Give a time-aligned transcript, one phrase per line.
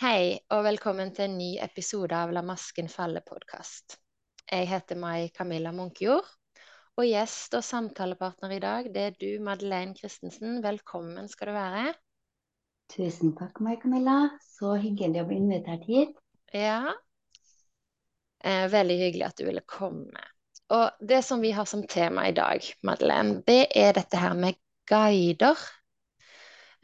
[0.00, 3.98] Hei, og velkommen til en ny episode av La masken falle-podkast.
[4.48, 6.28] Jeg heter Mai Camilla Munkejord,
[6.96, 10.62] og gjest og samtalepartner i dag, det er du, Madeleine Christensen.
[10.64, 11.82] Velkommen skal du være.
[12.94, 14.14] Tusen takk, Mai Camilla.
[14.40, 16.14] Så hyggelig å bli invitert hit.
[16.56, 16.94] Ja,
[18.40, 20.22] eh, veldig hyggelig at du ville komme.
[20.72, 24.56] Og det som vi har som tema i dag, Madeleine, det er dette her med
[24.88, 25.60] guider.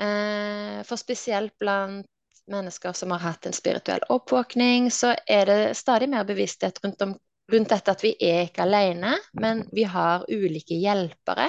[0.04, 2.12] Eh, for spesielt blant
[2.50, 7.14] mennesker som har hatt en spirituell oppvåkning, så er det stadig mer bevissthet rundt, om,
[7.52, 11.48] rundt dette at vi er ikke alene, men vi har ulike hjelpere.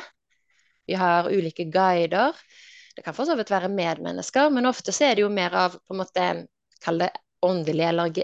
[0.87, 2.35] Vi har ulike guider.
[2.95, 5.77] Det kan for så vidt være medmennesker, men ofte så er det jo mer av
[5.77, 6.27] på en måte,
[6.81, 7.11] kall det
[7.45, 8.23] åndelig eller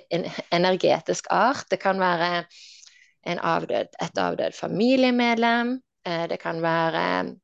[0.51, 1.67] energetisk art.
[1.69, 2.45] Det kan være
[3.25, 5.77] avdød, et avdød familiemedlem.
[6.05, 7.35] Eh, det kan være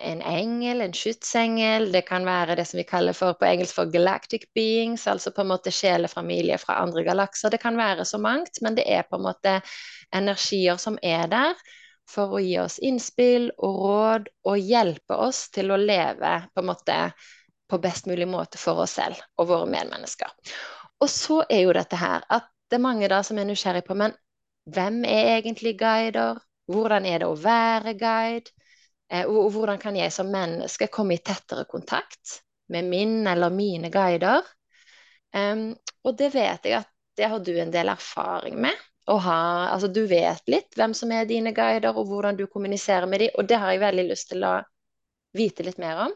[0.00, 1.90] en engel, en skytsengel.
[1.92, 5.44] Det kan være det som vi kaller for på engelsk for galactic beings, altså på
[5.44, 7.52] en måte sjelefamilie fra andre galakser.
[7.52, 9.58] Det kan være så mangt, men det er på en måte
[10.16, 11.60] energier som er der
[12.10, 16.70] for å gi oss innspill og råd og hjelpe oss til å leve på en
[16.72, 16.96] måte
[17.70, 20.32] på best mulig måte for oss selv og våre medmennesker.
[21.00, 23.96] Og så er jo dette her at det er mange da som er nysgjerrig på
[23.98, 24.14] men
[24.70, 26.38] hvem er egentlig guider?
[26.70, 28.52] Hvordan er det å være guide?
[29.10, 33.90] Eh, og hvordan kan jeg som menneske komme i tettere kontakt med min eller mine
[33.90, 34.46] guider?
[35.30, 38.74] Og det vet jeg at det har du en del erfaring med.
[39.10, 39.38] Ha,
[39.74, 43.34] altså du vet litt hvem som er dine guider, og hvordan du kommuniserer med dem.
[43.38, 44.56] Og det har jeg veldig lyst til å
[45.36, 46.14] vite litt mer om.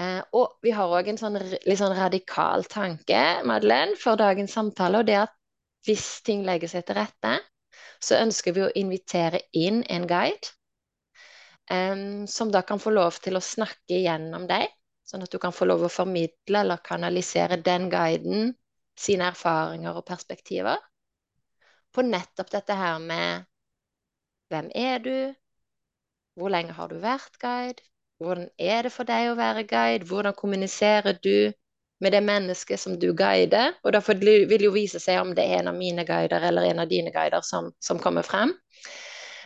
[0.00, 5.02] Eh, og vi har òg en sånn, litt sånn radikal tanke, Madeleine, for dagens samtale.
[5.02, 5.36] Og det er at
[5.86, 7.36] hvis ting legger seg til rette,
[8.02, 10.54] så ønsker vi å invitere inn en guide
[11.70, 14.66] um, som da kan få lov til å snakke gjennom deg,
[15.06, 18.54] sånn at du kan få lov å formidle eller kanalisere den guiden
[18.98, 20.80] sine erfaringer og perspektiver
[21.92, 23.48] på nettopp dette her med
[24.52, 25.16] hvem er du,
[26.36, 27.84] hvor lenge har du vært guide,
[28.22, 31.52] hvordan er det for deg å være guide, hvordan kommuniserer du
[32.02, 33.76] med det mennesket som du guider.
[33.84, 36.70] Og derfor vil det jo vise seg om det er en av mine guider eller
[36.70, 38.54] en av dine guider som, som kommer frem.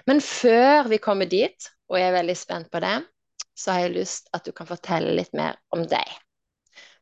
[0.06, 2.96] Men før vi kommer dit, og jeg er veldig spent på det,
[3.56, 6.06] så har jeg lyst at du kan fortelle litt mer om deg.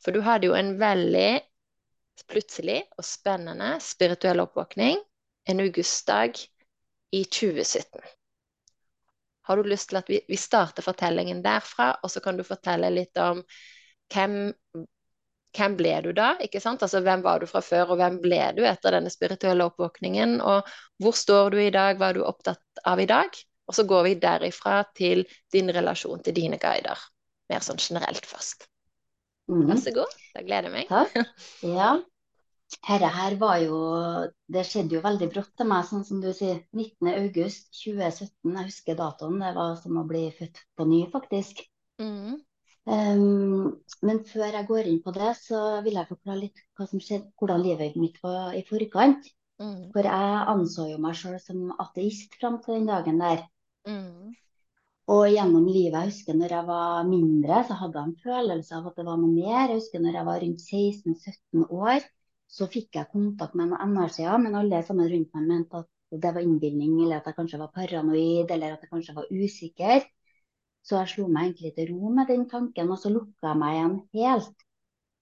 [0.04, 1.40] For du hadde jo en veldig
[2.30, 5.00] plutselig og spennende spirituell oppvåkning
[5.50, 6.38] en augustdag
[7.12, 8.00] i 2017.
[9.44, 12.88] Har du lyst til at vi, vi starter fortellingen derfra, og så kan du fortelle
[12.94, 13.42] litt om
[14.14, 14.54] hvem,
[15.56, 16.30] hvem ble du da?
[16.40, 16.82] ikke sant?
[16.86, 20.38] Altså Hvem var du fra før, og hvem ble du etter denne spirituelle oppvåkningen?
[20.40, 20.70] Og
[21.02, 23.36] hvor står du i dag, hva er du opptatt av i dag?
[23.68, 27.00] Og så går vi derifra til din relasjon til dine guider.
[27.50, 28.68] Mer sånn generelt først.
[29.50, 29.68] Mm.
[29.68, 30.18] Vær så god.
[30.34, 30.90] Da gleder jeg meg.
[30.90, 31.38] Takk.
[31.78, 31.94] Ja.
[32.82, 33.76] Herre her var jo
[34.50, 36.62] Det skjedde jo veldig brått til meg, sånn som du sier.
[36.74, 38.32] 19.8.2017.
[38.56, 39.38] Jeg husker datoen.
[39.44, 41.62] Det var som å bli født på ny, faktisk.
[42.02, 42.40] Mm.
[42.84, 43.70] Um,
[44.04, 47.30] men før jeg går inn på det, så vil jeg forklare litt hva som skjedde,
[47.40, 49.30] hvordan livet mitt var i forkant.
[49.62, 49.92] Mm.
[49.94, 53.44] For jeg anså jo meg sjøl som ateist fram til den dagen der.
[53.88, 54.34] Mm.
[55.14, 58.86] Og gjennom livet, jeg husker når jeg var mindre, så hadde jeg en følelse av
[58.88, 59.66] at det var noe mer.
[59.68, 62.06] Jeg husker når jeg var rundt 16-17 år,
[62.48, 66.30] så fikk jeg kontakt med noen energier, men alle sammen rundt meg mente at det
[66.36, 70.06] var innbilning, eller at jeg kanskje var paranoid, eller at jeg kanskje var usikker.
[70.84, 73.76] Så jeg slo meg egentlig til ro med den tanken, og så lukka jeg meg
[73.76, 74.64] igjen helt.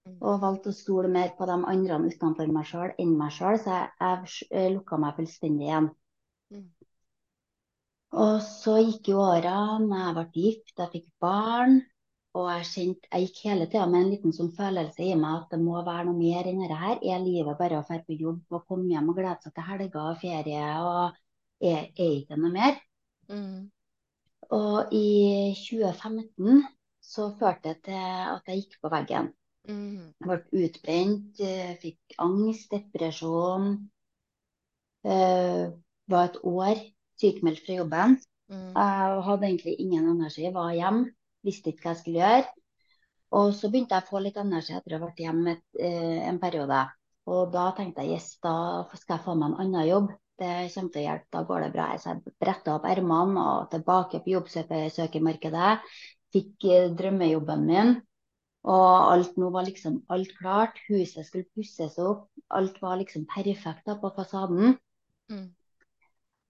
[0.06, 0.16] Mm.
[0.18, 3.80] Og valgte å stole mer på de andre utenfor meg sjøl enn meg sjøl, så
[3.80, 5.90] jeg, jeg lukka meg fullstendig igjen.
[8.12, 11.80] Og så gikk jo årene, jeg ble gift, jeg fikk barn.
[12.36, 15.50] Og jeg kjente, jeg gikk hele tida med en liten sånn følelse i meg at
[15.52, 17.00] det må være noe mer enn dette her.
[17.04, 20.00] Er livet bare å dra på jobb og komme hjem og glede seg til helger
[20.02, 20.70] og ferie?
[20.80, 22.78] Og er, er ikke noe mer?
[23.32, 23.58] Mm.
[24.56, 25.08] Og i
[25.60, 26.64] 2015
[27.12, 28.00] så førte det til
[28.36, 29.32] at jeg gikk på veggen.
[29.68, 30.08] Mm.
[30.16, 33.76] Jeg ble utbrent, eh, fikk angst, depresjon.
[35.04, 35.20] Det
[36.12, 36.80] var et år
[37.22, 38.16] sykemeldt fra jobben.
[38.52, 38.72] Mm.
[38.76, 41.12] Jeg hadde egentlig ingen energi, var hjemme,
[41.46, 42.50] visste ikke hva jeg skulle gjøre.
[43.32, 46.18] Og så begynte jeg å få litt energi etter å ha vært hjemme et, eh,
[46.28, 46.82] en periode.
[47.32, 50.10] Og da tenkte jeg yes, da skal jeg få meg en annen jobb.
[50.42, 51.86] Det kommer til å hjelpe, da går det bra.
[51.96, 55.72] Så jeg bretta opp ermene og tilbake på jobbsøkermarkedet.
[56.34, 57.94] Fikk eh, drømmejobben min.
[58.62, 60.78] Og alt nå var liksom alt klart.
[60.90, 62.28] Huset skulle pusses opp.
[62.50, 64.76] Alt var liksom perfekt da på fasaden.
[65.32, 65.48] Mm.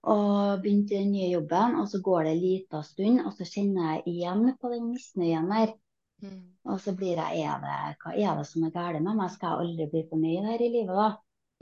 [0.02, 3.90] Og begynte den nye jobben, og så går det en liten stund, og så kjenner
[3.92, 5.74] jeg igjen på den misnøyen der.
[6.22, 6.40] Mm.
[6.70, 9.30] Og så blir jeg er det, Hva er det som er galt med meg?
[9.34, 11.08] Skal jeg aldri bli fornøyd her i livet, da?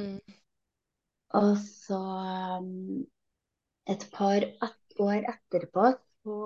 [0.01, 0.39] Mm.
[1.41, 2.01] Og så
[2.61, 3.05] um,
[3.93, 6.39] et par et år etterpå så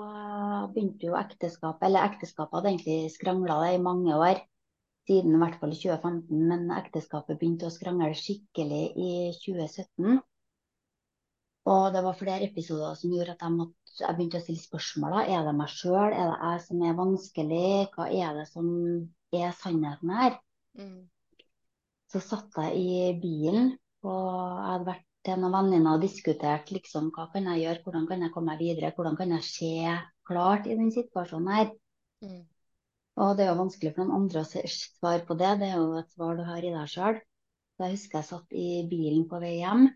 [0.75, 4.43] begynte jo ekteskapet Eller ekteskapet hadde egentlig skrangla i mange år,
[5.09, 6.45] siden i hvert fall 2015.
[6.51, 9.11] Men ekteskapet begynte å skrangle skikkelig i
[9.43, 10.23] 2017.
[11.71, 15.17] Og det var flere episoder som gjorde at jeg, måtte, jeg begynte å stille spørsmål.
[15.17, 15.23] da.
[15.33, 16.13] Er det meg sjøl?
[16.13, 17.71] Er det jeg som er vanskelig?
[17.95, 18.69] Hva er det som
[19.35, 20.37] er sannheten her?
[20.77, 21.01] Mm.
[22.13, 23.73] Så satt jeg i bilen,
[24.05, 28.09] og jeg hadde vært til noen venninner og diskutert liksom, hva kan jeg gjøre, hvordan
[28.11, 29.73] kan jeg komme meg videre, hvordan kan jeg se
[30.29, 31.71] klart i den situasjonen her.
[32.25, 32.43] Mm.
[33.25, 36.01] Og det er jo vanskelig for noen andre å svare på det, det er jo
[36.01, 37.21] et svar du har i deg sjøl.
[37.81, 39.89] Jeg husker jeg satt i bilen på vei hjem,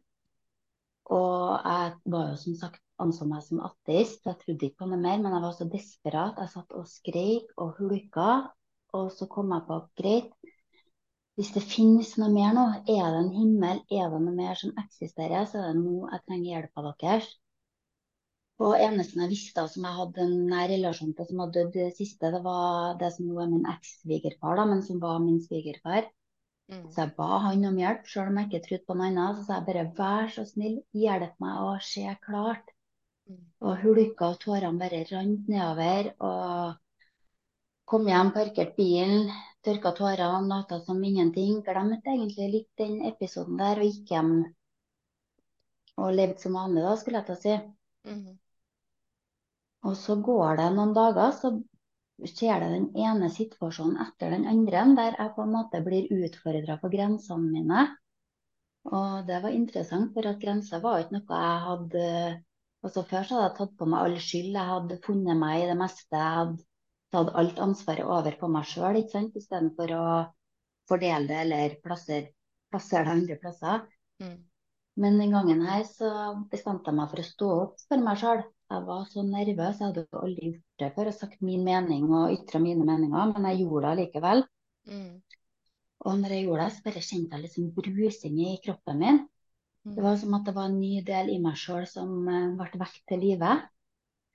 [1.08, 5.00] og jeg var jo som sagt anså meg som ateist, jeg trodde ikke på noe
[5.00, 6.38] mer, men jeg var så desperat.
[6.42, 8.30] Jeg satt og skreik og hulka,
[8.98, 10.54] og så kom jeg på greit.
[11.38, 14.74] Hvis det finnes noe mer nå, er det en himmel, er det noe mer som
[14.82, 17.28] eksisterer, så er det nå jeg trenger hjelp av deres.
[18.58, 21.92] Og eneste jeg visste som jeg hadde en nær relasjon til, som hadde dødd det
[21.94, 26.08] siste, det var det som nå er min eks-svigerfar, men som var min svigerfar.
[26.68, 26.88] Mm.
[26.92, 29.38] Så jeg ba han om hjelp, selv om jeg ikke trodde på noe annet.
[29.38, 32.74] Så sa jeg bare vær så snill, hjelp meg å se klart.
[33.28, 33.40] Mm.
[33.64, 36.10] Og hulka og tårene bare rant nedover.
[36.28, 36.76] Og
[37.88, 39.32] kom hjem, parkerte bilen,
[39.64, 41.62] tørka tårene, lata som ingenting.
[41.64, 44.34] Glemte egentlig litt den episoden der, og gikk hjem
[45.98, 47.56] og levde som vanlig, da, skulle jeg til å si.
[48.08, 48.36] Mm.
[49.88, 51.54] Og så går det noen dager, så
[52.26, 56.78] skjer det den ene situasjonen etter den andre, der jeg på en måte blir utfordra
[56.82, 57.84] på grensene mine.
[58.88, 62.06] Og det var interessant, for at grenser var ikke noe jeg hadde
[62.86, 65.70] altså Før så hadde jeg tatt på meg all skyld, jeg hadde funnet meg i
[65.70, 66.14] det meste.
[66.14, 66.60] Jeg hadde
[67.14, 70.04] tatt alt ansvaret over på meg sjøl, istedenfor å
[70.88, 72.30] fordele det eller plassere,
[72.70, 73.82] plassere det andre plasser.
[74.22, 74.36] Mm.
[75.02, 76.12] Men den gangen her så
[76.52, 78.44] bestemte jeg meg for å stå opp for meg sjøl.
[78.68, 82.34] Jeg var så nervøs, jeg hadde aldri gjort det før og sagt min mening og
[82.34, 84.44] ytra mine meninger, men jeg gjorde det likevel.
[84.90, 85.14] Mm.
[86.04, 89.24] Og når jeg gjorde det, så bare kjente jeg liksom brusing i kroppen min.
[89.88, 92.80] Det var som at det var en ny del i meg sjøl som eh, ble
[92.84, 93.56] vekk til live.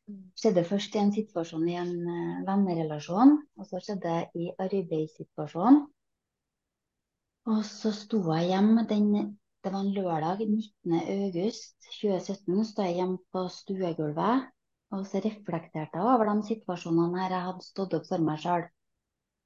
[0.04, 0.24] Mm.
[0.36, 5.78] skjedde først i en situasjon i en eh, vennerelasjon, og så skjedde det i arbeidssituasjonen.
[7.54, 10.94] Og så sto jeg hjemme den Det var en lørdag 19.
[10.94, 12.66] august 2017.
[12.68, 14.50] sto jeg hjemme på stuegulvet,
[14.92, 18.66] og så reflekterte jeg over de situasjonene her jeg hadde stått opp for meg sjøl.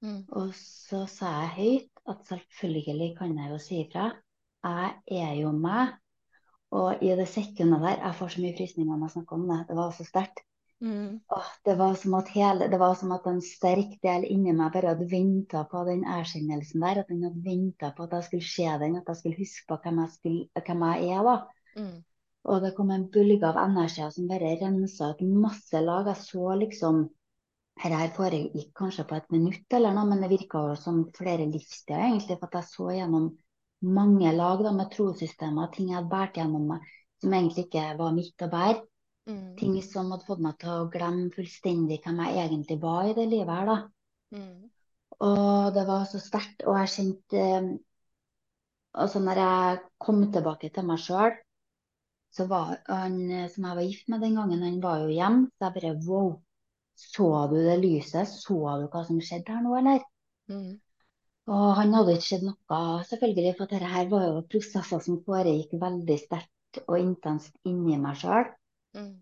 [0.01, 0.23] Mm.
[0.39, 4.09] Og så sa jeg høyt at selvfølgelig kan jeg jo si ifra.
[4.65, 5.93] Jeg er jo meg.
[6.73, 9.59] Og i det sekundet der Jeg får så mye frysninger når jeg snakker om det.
[9.69, 10.46] Det var så sterkt.
[10.79, 11.19] Mm.
[11.27, 14.75] Åh, det var som at hele, det var som at en sterk del inni meg
[14.75, 17.01] bare hadde venta på den erkjennelsen der.
[17.01, 19.79] At den hadde venta på at jeg skulle se den, at jeg skulle huske på
[19.83, 21.29] hvem jeg, skulle, hvem jeg er.
[21.29, 21.37] da.
[21.81, 21.95] Mm.
[22.47, 26.11] Og det kom en bølge av energier som bare rensa ut masse lag.
[26.13, 27.01] Jeg så liksom
[27.81, 32.37] her foregikk kanskje på et minutt eller noe, men det virka som flere livstider, egentlig.
[32.37, 33.27] For at jeg så gjennom
[33.97, 38.13] mange lag da, med trossystemer, ting jeg hadde båret gjennom meg som egentlig ikke var
[38.13, 38.85] mitt å bære.
[39.27, 39.55] Mm.
[39.59, 43.27] Ting som hadde fått meg til å glemme fullstendig hvem jeg egentlig var i det
[43.27, 43.77] livet her, da.
[44.37, 44.69] Mm.
[45.27, 46.63] Og det var så sterkt.
[46.67, 47.75] Og jeg kjente eh,
[48.97, 51.35] Altså, når jeg kom tilbake til meg sjøl,
[52.33, 55.51] så var han eh, som jeg var gift med den gangen, han var jo hjemme.
[55.53, 56.31] Så jeg bare wow.
[56.97, 58.31] Så du det lyset?
[58.31, 60.01] Så du hva som skjedde her nå, eller?
[60.49, 60.79] Mm.
[61.53, 65.77] Og han hadde ikke sett noe, selvfølgelig, for dette her var jo prosesser som foregikk
[65.79, 68.49] veldig sterkt og intenst inni meg sjøl.
[68.95, 69.13] Mm.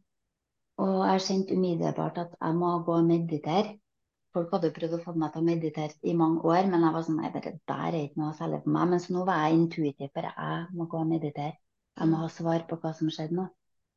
[0.83, 3.75] Og jeg kjente umiddelbart at jeg må gå og meditere.
[4.35, 7.05] Folk hadde prøvd å få meg til å meditere i mange år, men jeg var
[7.07, 8.89] sånn, nei, det der er ikke noe særlig for meg.
[8.91, 11.53] Mens nå var jeg intuitiv, for jeg må gå og meditere.
[11.95, 13.45] Jeg må ha svar på hva som skjedde nå.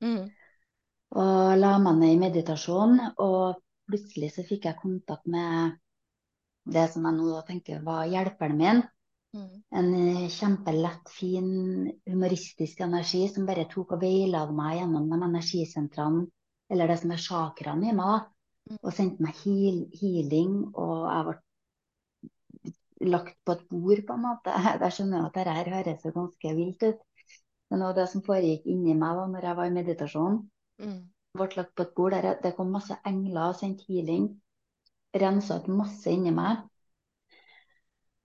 [0.07, 0.29] Mm.
[1.19, 3.59] Og la meg ned i meditasjon, og
[3.91, 5.75] plutselig så fikk jeg kontakt med
[6.69, 8.85] det som jeg nå tenker var hjelperen min.
[9.37, 9.63] Mm.
[9.81, 11.49] En eh, kjempelett, fin,
[12.09, 16.25] humoristisk energi som bare tok og veiledet meg gjennom de energisentrene,
[16.73, 18.31] eller det som er chakraene i meg.
[18.69, 18.79] Mm.
[18.83, 21.37] Og sendte meg heal, healing, og jeg ble
[23.13, 24.55] lagt på et bord, på en måte.
[24.83, 27.05] Jeg skjønner at dette her høres jo ganske vilt ut.
[27.69, 30.39] Men det var det som foregikk inni meg da når jeg var i meditasjon.
[30.81, 31.01] Mm.
[31.37, 34.31] Ble lagt på et bord der det kom masse engler og sendte healing.
[35.23, 36.65] Rensa ut masse inni meg.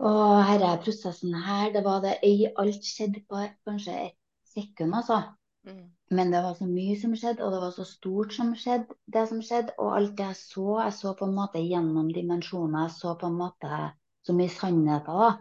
[0.04, 4.18] Og denne prosessen her, det var det ei Alt skjedde på kanskje et
[4.52, 5.22] sekund, altså.
[5.64, 5.86] Mm.
[6.14, 9.24] Men det var så mye som skjedde, og det var så stort som skjedde, det
[9.30, 9.76] som skjedde.
[9.80, 12.90] Og alt det jeg så, jeg så på en måte gjennom dimensjoner.
[12.90, 13.80] Jeg så på en måte
[14.28, 15.32] så mye sannheter, da.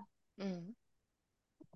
[0.42, 0.75] Mm.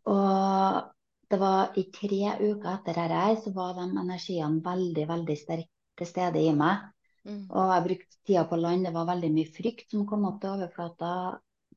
[0.07, 0.83] Og
[1.31, 5.73] det var i tre uker etter dette her, så var de energiene veldig, veldig sterkt
[5.99, 6.87] til stede i meg.
[7.27, 7.49] Mm.
[7.51, 8.87] Og jeg brukte tida på land.
[8.87, 11.11] Det var veldig mye frykt som kom opp til overflata.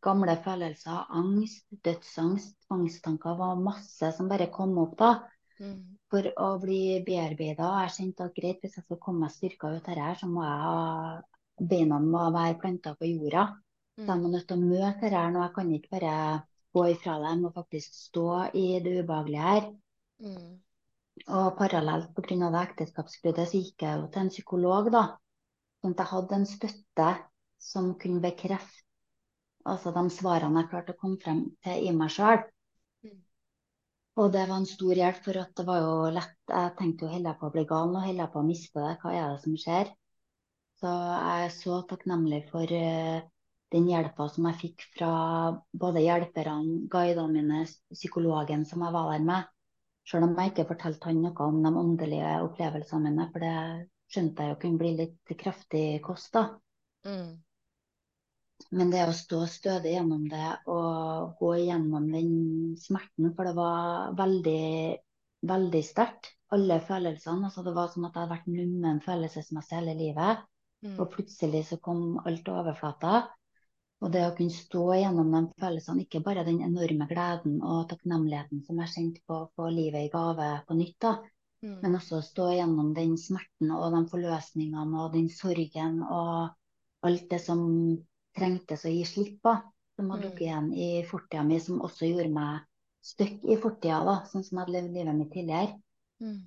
[0.01, 3.35] Gamle følelser, angst, dødsangst, tvangstanker.
[3.37, 5.11] var masse som bare kom opp da
[5.59, 5.97] Mm.
[6.09, 7.67] for å bli bearbeida.
[7.83, 10.43] Jeg kjente at greit, hvis jeg skal komme meg styrka ut dette her, så må
[10.43, 11.21] jeg ha
[11.59, 13.43] Beina må være planta på jorda.
[13.97, 14.21] Så jeg Mm.
[14.23, 15.41] må nødt til å møte dette nå.
[15.43, 17.29] Jeg kan ikke bare gå ifra det.
[17.33, 19.71] Jeg må faktisk stå i det ubehagelige her.
[20.21, 20.59] Mm.
[21.27, 22.51] Og parallelt pga.
[22.51, 25.17] det ekteskapsbruddet så gikk jeg jo til en psykolog, da.
[25.83, 27.09] Sånn at jeg hadde en støtte
[27.59, 28.88] som kunne bekrefte
[29.73, 32.43] altså de svarene jeg klarte å komme frem til i meg sjøl.
[33.05, 33.17] Mm.
[34.19, 37.11] Og det var en stor hjelp, for at det var jo lett Jeg tenkte jo
[37.13, 39.27] holder jeg på å bli gal nå, holder jeg på å miste det, hva er
[39.33, 39.91] det som skjer?
[40.79, 43.19] Så jeg er så takknemlig for eh,
[43.73, 45.11] den hjelpa som jeg fikk fra
[45.83, 49.49] både hjelperne, guidene mine, psykologen som jeg var der med.
[50.09, 53.57] Selv om jeg ikke fortalte han noe om de åndelige opplevelsene mine, for det
[54.09, 56.47] skjønte jeg jo kunne bli litt kraftig kost, da.
[57.05, 57.38] Mm.
[58.75, 62.33] Men det å stå stødig gjennom det og gå gjennom den
[62.77, 64.99] smerten, for det var veldig,
[65.49, 66.33] veldig sterkt.
[66.53, 67.47] Alle følelsene.
[67.47, 70.45] altså Det var som at jeg hadde vært nummen følelsesmessig hele livet.
[70.85, 70.95] Mm.
[70.97, 73.23] Og plutselig så kom alt til overflata.
[73.99, 78.63] Og det å kunne stå gjennom de følelsene, ikke bare den enorme gleden og takknemligheten
[78.67, 81.17] som jeg kjente på å få livet i gave på nytt, da,
[81.59, 81.79] Mm.
[81.83, 86.53] men også å stå gjennom den smerten og de forløsningene og den sorgen og
[87.03, 87.65] alt det som
[88.38, 89.55] trengtes å gi slipp på,
[89.95, 90.29] som hadde Mm.
[90.29, 92.65] ligget igjen i fortida mi, som også gjorde meg
[93.01, 95.81] stuck i fortida, sånn som jeg hadde levd livet mitt tidligere.
[96.21, 96.39] Mm.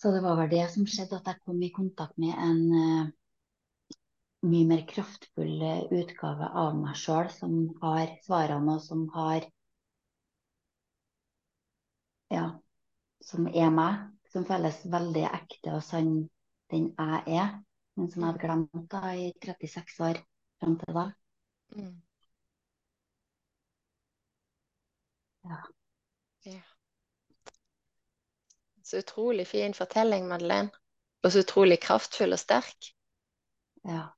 [0.00, 3.12] Så det var vel det som skjedde, at jeg kom i kontakt med en uh,
[4.44, 9.46] mye mer kraftfull eh, utgave av meg sjøl, som har svarene, og som har
[12.32, 12.46] Ja,
[13.22, 14.10] som er meg.
[14.32, 16.28] Som føles veldig ekte og sann,
[16.72, 17.52] den jeg er.
[17.94, 20.18] Men som jeg hadde glemt da i 36 år
[20.64, 21.04] fram til da.
[21.76, 22.02] Mm.
[25.44, 25.60] Ja.
[26.44, 26.60] Ja.
[28.84, 30.70] Så utrolig fin fortelling, Madeleine.
[31.24, 32.92] Og så utrolig kraftfull og sterk.
[33.84, 34.08] ja.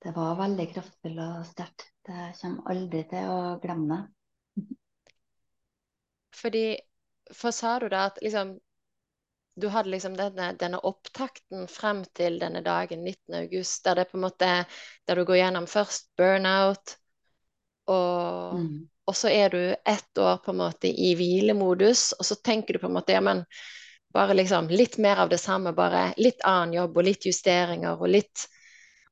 [0.00, 1.82] Det var veldig kraftfull og sterkt.
[2.08, 4.64] Det kommer aldri til å glemme det.
[6.40, 6.62] Fordi
[7.36, 8.54] For sa du da at liksom
[9.56, 13.34] Du hadde liksom denne, denne opptakten frem til denne dagen 19.
[13.42, 14.50] august, der det på en måte
[15.08, 16.96] Der du går gjennom først burnout,
[17.90, 18.88] og, Mm.
[19.06, 22.78] og så er du ett år på en måte i hvilemodus, og så tenker du
[22.78, 23.44] på en måte ja, men
[24.14, 28.08] bare liksom litt mer av det samme, bare litt annen jobb og litt justeringer og
[28.08, 28.46] litt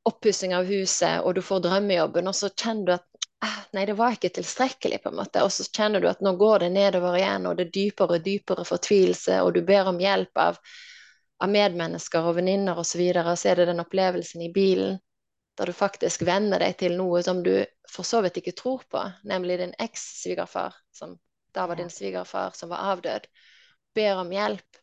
[0.08, 3.17] oppussing av huset, og du får drømmejobben, og så kjenner du at
[3.72, 5.42] nei, det var ikke tilstrekkelig, på en måte.
[5.44, 8.24] Og så kjenner du at nå går det nedover igjen, og det er dypere og
[8.24, 10.58] dypere fortvilelse, og du ber om hjelp av,
[11.44, 14.98] av medmennesker og venninner osv., og, så og så er det den opplevelsen i bilen
[15.58, 17.50] der du faktisk venner deg til noe som du
[17.90, 21.16] for så vidt ikke tror på, nemlig din eks-svigerfar, som
[21.54, 23.26] da var din svigerfar, som var avdød,
[23.94, 24.78] ber om hjelp.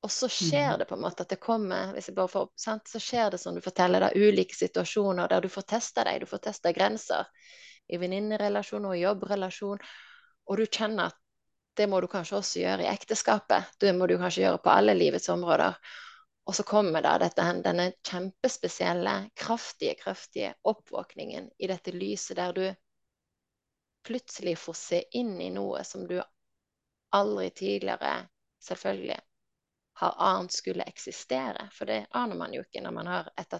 [0.00, 0.78] Og så skjer Mhm.
[0.78, 2.88] det på en måte at det kommer hvis jeg bare får, sant?
[2.88, 6.26] Så skjer det som du forteller, da, ulike situasjoner der du får testa deg, du
[6.26, 7.26] får testa grenser.
[7.90, 9.82] I venninnerelasjon og i jobbrelasjon.
[10.50, 11.18] Og du kjenner at
[11.78, 13.74] det må du kanskje også gjøre i ekteskapet.
[13.80, 15.76] Det må du kanskje gjøre på alle livets områder.
[16.48, 22.64] Og så kommer da dette, denne kjempespesielle, kraftige, kraftige oppvåkningen i dette lyset der du
[24.06, 26.16] plutselig får se inn i noe som du
[27.16, 28.14] aldri tidligere
[28.64, 29.18] selvfølgelig
[30.00, 31.68] har ant skulle eksistere.
[31.72, 33.56] For det aner man jo ikke når man har et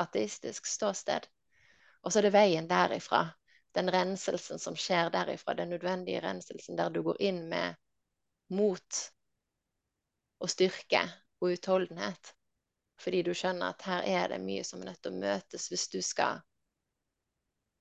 [0.00, 1.28] ateistisk ståsted.
[2.02, 3.26] Og så er det veien derifra,
[3.74, 7.76] den renselsen som skjer derifra, den nødvendige renselsen der du går inn med
[8.54, 9.02] mot
[10.40, 11.02] og styrke
[11.40, 12.34] og utholdenhet.
[13.00, 15.88] Fordi du skjønner at her er det mye som er nødt til å møtes hvis
[15.90, 16.42] du skal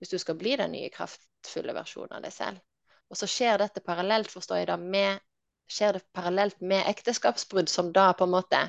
[0.01, 2.59] hvis du skal bli den nye kraftfulle versjonen av deg selv.
[3.07, 5.21] Og så skjer dette parallelt, forstår jeg da, med
[5.71, 8.59] skjer det parallelt med ekteskapsbrudd, som da på en måte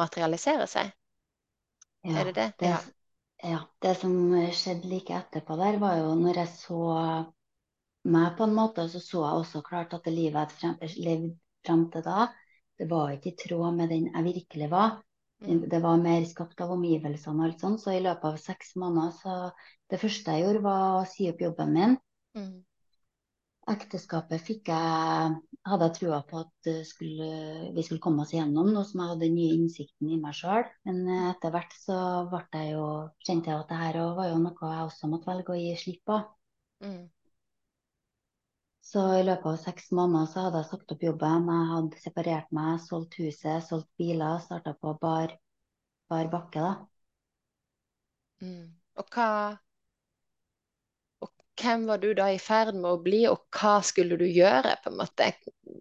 [0.00, 0.94] materialiserer seg?
[2.06, 2.48] Ja, Er det det?
[2.62, 2.78] Det, Ja.
[3.42, 4.14] Ja, det som
[4.54, 6.80] skjedde like etterpå der, var jo når jeg så
[8.10, 11.30] meg på en måte, så så jeg også klart at det livet jeg frem, levd
[11.66, 12.28] frem til da,
[12.80, 15.00] det var ikke i tråd med den jeg virkelig var.
[15.44, 15.68] Mm.
[15.72, 19.12] Det var mer skapt av omgivelsene og alt sånt, så i løpet av seks måneder
[19.20, 19.36] så
[19.90, 21.96] det første jeg gjorde, var å si opp jobben min.
[22.36, 22.58] Mm.
[23.68, 25.34] Ekteskapet fikk jeg,
[25.68, 27.28] hadde jeg trua på at skulle,
[27.76, 30.64] vi skulle komme oss igjennom, nå som jeg hadde den nye innsikten i meg sjøl.
[30.88, 31.98] Men eh, etter hvert så
[32.56, 32.86] jeg jo,
[33.26, 36.02] kjente jeg at det her var jo noe jeg også måtte velge å gi slipp
[36.08, 36.18] på.
[36.86, 37.04] Mm.
[38.90, 42.54] Så i løpet av seks måneder så hadde jeg sagt opp jobben, jeg hadde separert
[42.56, 45.36] meg, solgt huset, solgt biler, starta på bar,
[46.10, 46.72] bar bakke, da.
[48.40, 48.70] Mm.
[48.98, 49.28] Og hva
[51.60, 54.90] hvem var du da i ferd med å bli, og hva skulle du gjøre, på
[54.90, 55.30] en måte?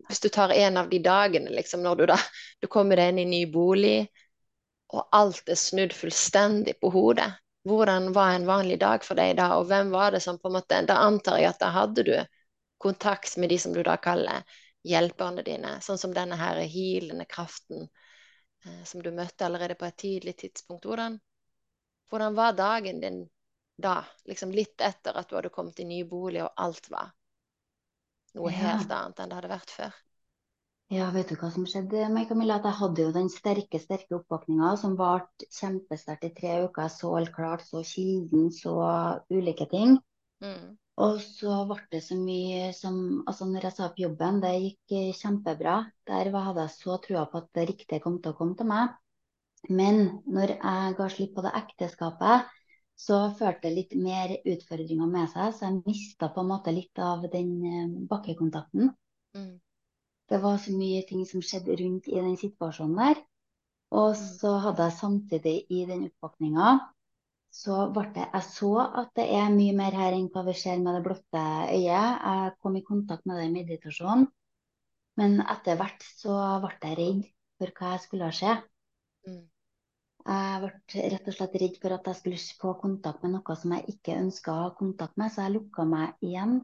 [0.07, 2.17] Hvis du tar en av de dagene, liksom, når du da
[2.61, 4.09] du kommer deg inn i ny bolig,
[4.93, 7.29] og alt er snudd fullstendig på hodet.
[7.69, 10.55] Hvordan var en vanlig dag for deg da, og hvem var det som på en
[10.57, 12.15] måte Da antar jeg at da hadde du
[12.81, 14.45] kontakt med de som du da kaller
[14.87, 17.83] hjelperne dine, sånn som denne her hilende kraften
[18.65, 20.87] eh, som du møtte allerede på et tidlig tidspunkt.
[20.87, 21.19] Hvordan,
[22.09, 23.19] hvordan var dagen din
[23.87, 23.95] da,
[24.31, 27.13] liksom litt etter at du hadde kommet i ny bolig, og alt var
[28.37, 28.55] noe Ja.
[28.61, 29.99] helt annet enn det hadde vært før?
[30.93, 32.55] Ja, vet du hva som skjedde, Mai Camilla?
[32.59, 36.83] At jeg hadde jo den sterke, sterke oppvåkninga som varte kjempesterkt i tre uker.
[36.87, 38.73] Jeg så alt klart, så kilden, så
[39.37, 39.97] ulike ting.
[40.41, 40.77] Mm.
[41.05, 42.97] Og så ble det så mye som
[43.31, 45.75] Altså, når jeg sa opp jobben, det gikk eh, kjempebra.
[46.11, 48.97] Der hadde jeg så trua på at det riktige kom til å komme til meg.
[49.81, 50.01] Men
[50.37, 52.49] når jeg ga slipp på det ekteskapet,
[53.05, 55.53] så førte det litt mer utfordringer med seg.
[55.57, 58.91] Så jeg mista på en måte litt av den eh, bakkekontakten.
[59.35, 59.53] Mm.
[60.31, 63.21] Det var så mye ting som skjedde rundt i den situasjonen der.
[64.01, 64.39] Og Mm.
[64.39, 66.69] så hadde jeg samtidig i den oppvåkninga
[67.59, 70.79] så ble det Jeg så at det er mye mer her enn hva vi ser
[70.85, 71.43] med det blotte
[71.77, 72.23] øyet.
[72.29, 74.27] Jeg kom i kontakt med det i meditasjon.
[75.21, 77.23] Men etter hvert så ble jeg redd
[77.59, 78.55] for hva jeg skulle se.
[79.27, 79.43] Mm.
[80.29, 83.73] Jeg ble rett og slett redd for at jeg skulle få kontakt med noe som
[83.73, 86.59] jeg ikke ønska å ha kontakt med, så jeg lukka meg igjen.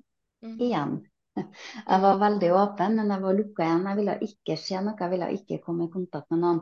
[0.45, 0.55] Mm.
[0.61, 0.95] igjen.
[1.35, 3.87] Jeg var veldig åpen, men jeg var lukka igjen.
[3.89, 6.61] Jeg ville ikke se noe, jeg ville ikke komme i kontakt med noen.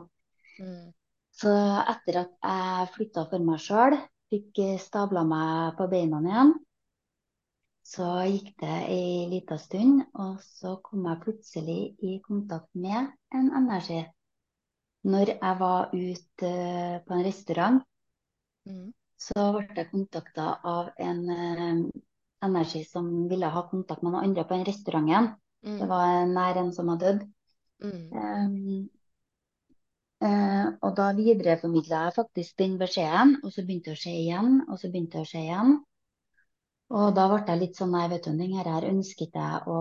[0.58, 0.88] Mm.
[1.34, 1.52] Så
[1.94, 3.98] etter at jeg flytta for meg sjøl,
[4.32, 6.54] fikk stabla meg på beina igjen,
[7.84, 13.50] så gikk det ei lita stund, og så kom jeg plutselig i kontakt med en
[13.60, 14.00] energi.
[15.04, 17.82] Når jeg var ute eh, på en restaurant,
[18.64, 18.92] Mm.
[19.20, 21.80] så ble jeg kontakta av en eh,
[22.46, 25.34] energi som ville ha kontakt med noen andre på den restauranten.
[25.62, 25.88] Det Mm.
[25.88, 27.22] var nær en som hadde dødd.
[27.84, 28.88] Mm.
[30.24, 34.62] Um, og da videreformidla jeg faktisk den beskjeden, og så begynte det å skje igjen,
[34.68, 35.74] og så begynte det å skje igjen.
[36.90, 39.78] Og da ble jeg litt sånn, nei, vet du, den her ønsket jeg å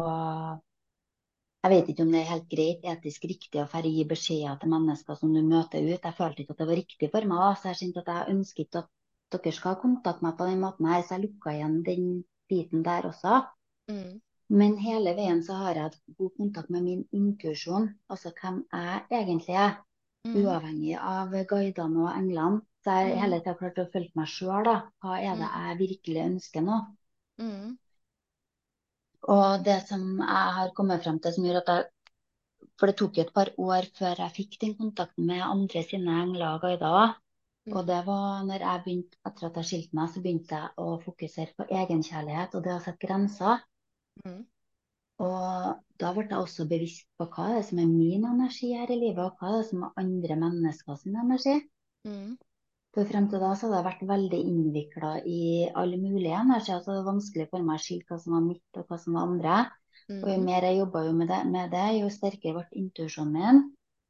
[1.63, 4.71] Jeg vet ikke om det er helt greit, etisk riktig å færre gi beskjeder til
[4.73, 6.03] mennesker som du møter ut.
[6.03, 8.79] Jeg følte ikke at det var riktig for meg, så jeg kjente at jeg ønsket
[8.81, 8.89] at
[9.33, 12.09] dere skal kontakte meg på den måten her, så jeg lukka igjen den
[12.51, 13.39] biten der også.
[13.89, 14.19] Mm.
[14.49, 19.07] Men hele veien så har jeg hatt god kontakt med min intuisjon, altså hvem jeg
[19.21, 19.79] egentlig er.
[20.27, 20.35] Mm.
[20.43, 22.61] Uavhengig av guidene og englene.
[22.83, 23.21] Så jeg har Mm.
[23.23, 24.75] hele tida klart å følge meg sjøl, da.
[25.01, 25.55] Hva er det Mm.
[25.55, 26.77] jeg virkelig ønsker nå?
[27.39, 27.77] Mm.
[29.31, 31.89] Og det som jeg har kommet frem til som gjør at jeg
[32.79, 36.15] For det tok jo et par år før jeg fikk den kontakten med andre sine
[36.23, 37.13] engler og guider.
[37.71, 37.87] Og Mm.
[37.87, 41.53] det var når jeg begynte, etter at jeg skilte meg, så begynte jeg å fokusere
[41.59, 43.61] på egenkjærlighet og det å sette grenser.
[44.25, 44.41] Mm.
[45.19, 48.91] Og da ble jeg også bevisst på hva er det som er min energi her
[48.91, 51.55] i livet, og hva er det som er andre mennesker sin energi.
[52.07, 52.33] Mm.
[52.95, 55.41] For frem til da så hadde jeg vært veldig innvikla i
[55.81, 58.79] alle mulige energier, så det var vanskelig for meg å skille hva som var mitt
[58.81, 59.55] og hva som var andre.
[60.21, 60.45] Og jo Mm.
[60.47, 63.61] mer jeg jobba med det, med det, jo sterkere ble intuisjonen min.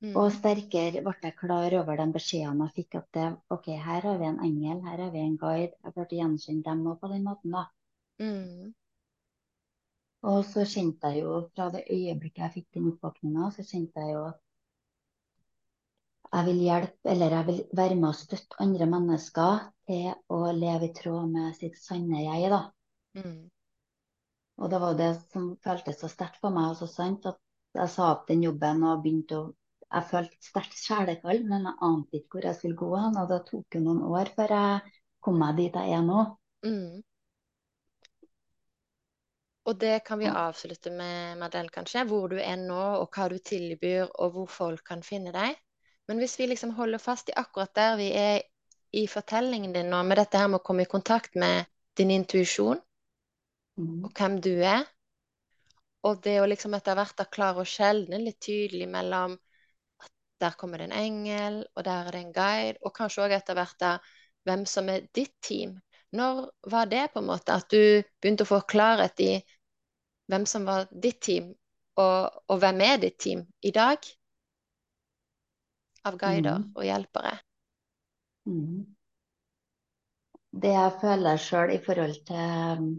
[0.03, 0.15] Mm.
[0.19, 2.99] Og sterkere ble jeg klar over den beskjeden jeg fikk.
[3.01, 5.73] At det, ok, her har vi en engel, her har vi en guide.
[5.83, 7.65] Jeg klarte å gjenkjenne dem òg på den måten, da.
[8.19, 8.73] Mm.
[10.29, 14.15] Og så kjente jeg jo fra det øyeblikket jeg fikk den oppvåkninga, så kjente jeg
[14.15, 14.39] jo at
[16.33, 20.89] jeg vil hjelpe, eller jeg vil være med og støtte andre mennesker til å leve
[20.89, 22.61] i tråd med sitt sanne jeg, da.
[23.19, 23.43] Mm.
[24.61, 27.39] Og det var det som føltes så sterkt for meg, og så sant, at
[27.77, 29.51] jeg sa opp den jobben og begynte å
[29.93, 33.17] Jeg følte sterkt sjelekall, men jeg ante ikke hvor jeg skulle gå hen.
[33.21, 36.23] Og det tok jo noen år før jeg kom meg dit jeg er nå.
[36.65, 37.03] Mm.
[39.69, 42.07] Og det kan vi avslutte med, Madeleine, kanskje.
[42.09, 45.61] Hvor du er nå, og hva du tilbyr, og hvor folk kan finne deg.
[46.07, 48.41] Men hvis vi liksom holder fast i akkurat der vi er
[48.93, 51.65] i fortellingen din nå, med dette her med å komme i kontakt med
[51.97, 52.81] din intuisjon,
[53.77, 54.03] Mm.
[54.05, 54.83] og hvem du er,
[56.05, 59.33] og det å liksom etter hvert da klare å skjelne litt tydelig mellom
[60.03, 60.11] at
[60.43, 63.57] der kommer det en engel, og der er det en guide, og kanskje òg etter
[63.57, 63.95] hvert da
[64.45, 65.79] hvem som er ditt team.
[66.13, 69.31] Når var det på en måte at du begynte å få klarhet i
[70.29, 71.49] hvem som var ditt team,
[71.97, 74.05] og, og hvem er ditt team i dag
[76.05, 76.71] av guider Mm.
[76.75, 77.33] og hjelpere?
[78.45, 78.85] Mm.
[80.63, 82.89] Det jeg føler sjøl i forhold til um,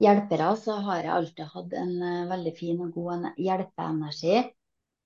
[0.00, 4.38] hjelpere, så har jeg alltid hatt en eh, veldig fin og god hjelpeenergi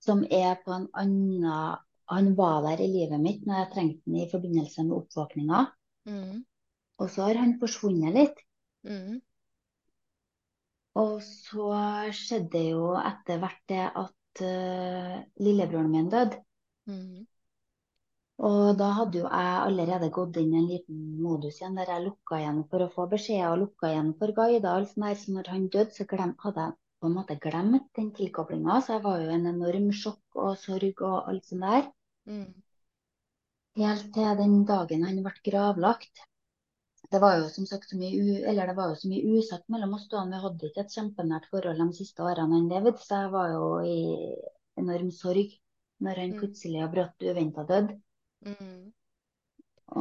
[0.03, 1.79] som er på en annen
[2.11, 5.67] Han var der i livet mitt når jeg trengte den i forbindelse med oppvåkninga,
[6.11, 6.41] Mm.
[6.99, 8.39] og så har han forsvunnet litt.
[8.89, 9.21] Mm.
[10.99, 11.69] Og så
[12.19, 16.41] skjedde jo etter hvert det at uh, lillebroren min døde.
[16.91, 17.27] Mm.
[18.49, 22.05] Og da hadde jo jeg allerede gått inn i en liten modus igjen der jeg
[22.07, 24.71] lukka igjen for å få beskjeder og lukka igjen for guider.
[24.73, 25.19] alt sånt der.
[25.23, 28.81] Så når han døde, så glem, hadde jeg på en måte glemt den tilkoblinga.
[28.87, 31.87] Så jeg var jo en enorm sjokk og sorg og alt sånt der.
[32.33, 32.49] Mm.
[33.83, 36.25] Helt til den dagen han ble gravlagt.
[37.13, 39.97] Det var jo som sagt så mye, eller det var jo så mye usagt mellom
[39.99, 40.23] oss da.
[40.33, 43.65] Vi hadde ikke et kjempenært forhold de siste årene han levde, så jeg var jo
[43.95, 43.99] i
[44.85, 45.57] enorm sorg
[46.07, 46.39] når han Mm.
[46.41, 48.01] plutselig og brått uventa døde.
[48.47, 48.93] Mm.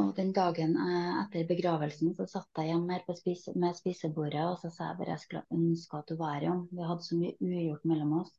[0.00, 4.44] Og den dagen eh, etter begravelsen så satt jeg hjemme her på spise, med spisebordet
[4.46, 6.68] og så sa jeg bare jeg skulle ønske at du var her, Jon.
[6.70, 8.30] Vi hadde så mye ugjort mellom oss.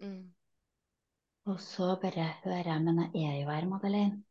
[0.00, 0.22] Mm.
[1.52, 4.22] Og så bare hører jeg, men jeg er jo her, Madeleine.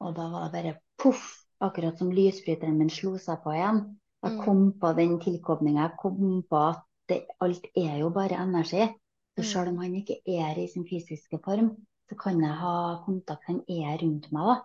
[0.00, 1.26] Og da var det bare poff,
[1.60, 3.82] akkurat som lysbryteren min slo seg på igjen.
[4.24, 4.44] Jeg Mm.
[4.44, 5.82] kom på den tilkoblinga.
[5.82, 8.88] Jeg kom på at det, alt er jo bare energi.
[9.36, 9.82] Så selv om Mm.
[9.82, 11.76] han ikke er i sin fysiske form,
[12.10, 13.46] så kan jeg ha kontakt.
[13.48, 14.56] Han er rundt meg, da.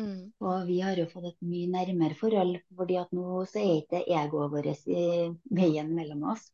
[0.00, 0.32] Mm.
[0.48, 4.04] Og vi har jo fått et mye nærmere forhold, fordi at nå så er ikke
[4.06, 5.04] egoet vårt i
[5.60, 6.46] veien mellom oss.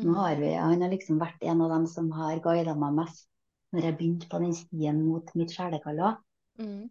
[0.00, 0.14] Nå Mm.
[0.14, 3.26] har vi, Han har liksom vært en av dem som har guida meg mest
[3.72, 6.00] når jeg begynte på den stien mot mitt sjelekall.
[6.58, 6.90] Mm.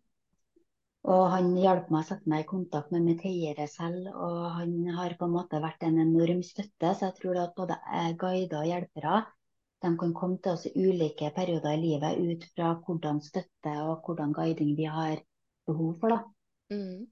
[1.13, 4.87] Og han hjalp meg å sette meg i kontakt med mitt høyere selv, og han
[4.97, 6.93] har på en måte vært en enorm støtte.
[6.95, 7.77] Så jeg tror at både
[8.19, 9.25] guider og hjelpere
[9.81, 14.03] de kan komme til oss i ulike perioder i livet ut fra hvordan støtte og
[14.05, 15.21] hvordan guiding vi har
[15.69, 16.15] behov for.
[16.15, 16.19] da.
[16.75, 17.07] Mm.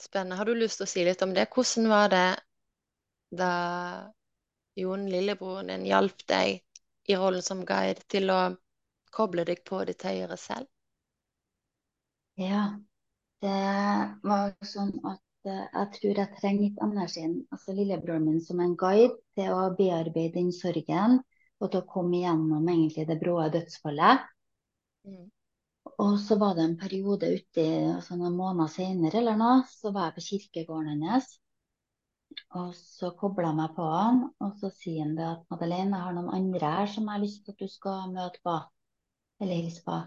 [0.00, 0.36] Spennende.
[0.36, 1.48] Har du lyst til å si litt om det?
[1.54, 2.28] Hvordan var det
[3.36, 3.52] da
[4.78, 6.60] Jon, lillebroren din, hjalp deg
[7.10, 8.40] i rollen som guide til å
[9.12, 10.70] koble deg på ditt høyere selv?
[12.40, 12.62] Ja,
[13.44, 13.58] det
[14.24, 19.14] var sånn at jeg tror jeg trenger litt energien, altså lillebroren min, som en guide
[19.38, 21.20] til å bearbeide den sorgen
[21.60, 24.26] og til å komme igjennom egentlig det brå dødsfallet.
[25.08, 25.28] Mm.
[26.00, 30.10] Og så var det en periode uti, altså noen måneder senere eller noe, så var
[30.10, 31.28] jeg på kirkegården hennes.
[32.60, 36.06] Og så kobla jeg meg på han, og så sier han det at Madeleine, jeg
[36.06, 38.56] har noen andre her som jeg har lyst til at du skal møte på.
[39.40, 39.98] Eller hilse på.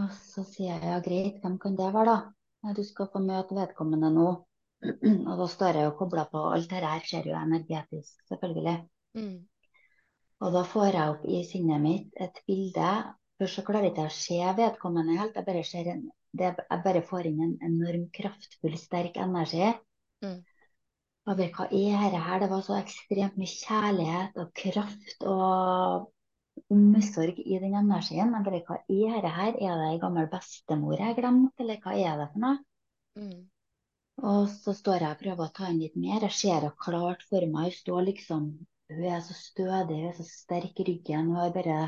[0.00, 2.39] Og så sier jeg ja, greit, hvem kan det være, da?
[2.60, 4.28] Du skal få møte vedkommende nå.
[5.30, 6.42] Og da står jeg og kobler på.
[6.54, 8.76] Alt dette her skjer jo energetisk, selvfølgelig.
[9.16, 9.38] Mm.
[10.40, 12.92] Og da får jeg opp i sinnet mitt et bilde.
[13.40, 15.36] Først så klarer jeg ikke å se vedkommende helt.
[15.36, 19.72] Jeg bare, ser en, det, jeg bare får inn en enorm kraftfull, sterk energi.
[20.24, 20.38] Mm.
[21.28, 22.40] Og bare, hva er dette her?
[22.44, 26.08] Det var så ekstremt mye kjærlighet og kraft og
[26.70, 28.34] omsorg i den energien.
[28.34, 29.56] Jeg bare, hva er det her?
[29.56, 32.60] Er det ei gammel bestemor jeg har glemt, eller hva er det for noe?
[33.18, 33.40] Mm.
[34.30, 36.26] Og så står jeg og prøver å ta inn litt mer.
[36.26, 37.70] Jeg ser henne klart for meg.
[37.70, 38.50] Hun står liksom
[38.90, 41.30] Hun er så stødig, hun er så sterk i ryggen.
[41.30, 41.78] Hun har bare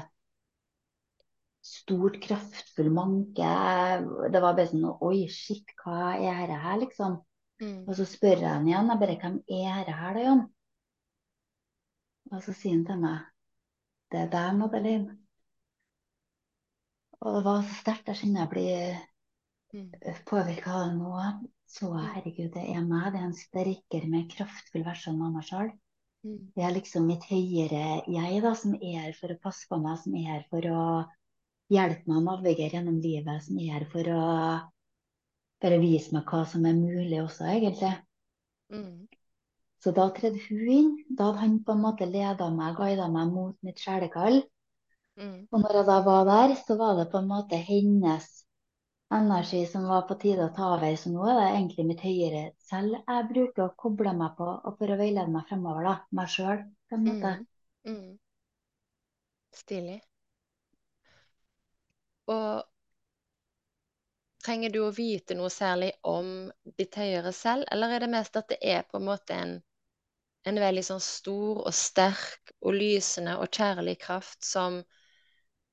[1.67, 3.51] stort, kraftfull manke.
[4.31, 7.19] Det var bare sånn Oi, shit, hva er det her, liksom?
[7.63, 7.83] Mm.
[7.87, 8.95] Og så spør jeg henne igjen.
[8.95, 10.47] Jeg bare Hvem er det her, da, Jan?
[12.33, 13.32] Og så sier han til meg
[14.13, 15.17] Det er deg, Madeleine.
[17.23, 18.11] Og det var så sterkt.
[18.11, 19.01] Jeg kjenner jeg blir
[19.73, 19.89] Mm.
[20.29, 21.51] påvirka av det nå.
[21.67, 23.13] Så herregud, det er meg.
[23.13, 25.71] Det er en sterkere, mer kraftfull versjon av meg sjøl.
[26.25, 26.53] Mm.
[26.55, 29.99] Det er liksom mitt høyere jeg da, som er her for å passe på meg,
[30.03, 30.83] som er her for å
[31.73, 34.27] hjelpe meg å navigere gjennom livet, som er her for å
[35.63, 37.95] bare vise meg hva som er mulig også, egentlig.
[38.73, 39.09] Mm.
[39.83, 40.93] Så da tredde hun inn.
[41.09, 44.43] Da hadde han på en måte leda meg, guida meg mot mitt sjelekall.
[45.19, 45.49] Mm.
[45.51, 48.29] Og når jeg da var der, så var det på en måte hennes
[49.13, 50.95] energi som var på tide å ta over.
[50.97, 54.79] Så nå er det egentlig mitt høyere selv jeg bruker å koble meg på og
[54.79, 55.97] for å veilede meg fremover, da.
[56.17, 57.35] Meg sjøl, på en måte.
[57.85, 57.97] Mm.
[57.97, 58.13] Mm.
[59.53, 59.99] Stilig.
[62.33, 62.63] Og
[64.47, 68.49] trenger du å vite noe særlig om ditt høyere selv, eller er det mest at
[68.51, 69.59] det er på en måte en,
[70.49, 74.81] en veldig sånn stor og sterk og lysende og kjærlig kraft som,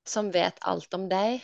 [0.06, 1.42] som vet alt om deg,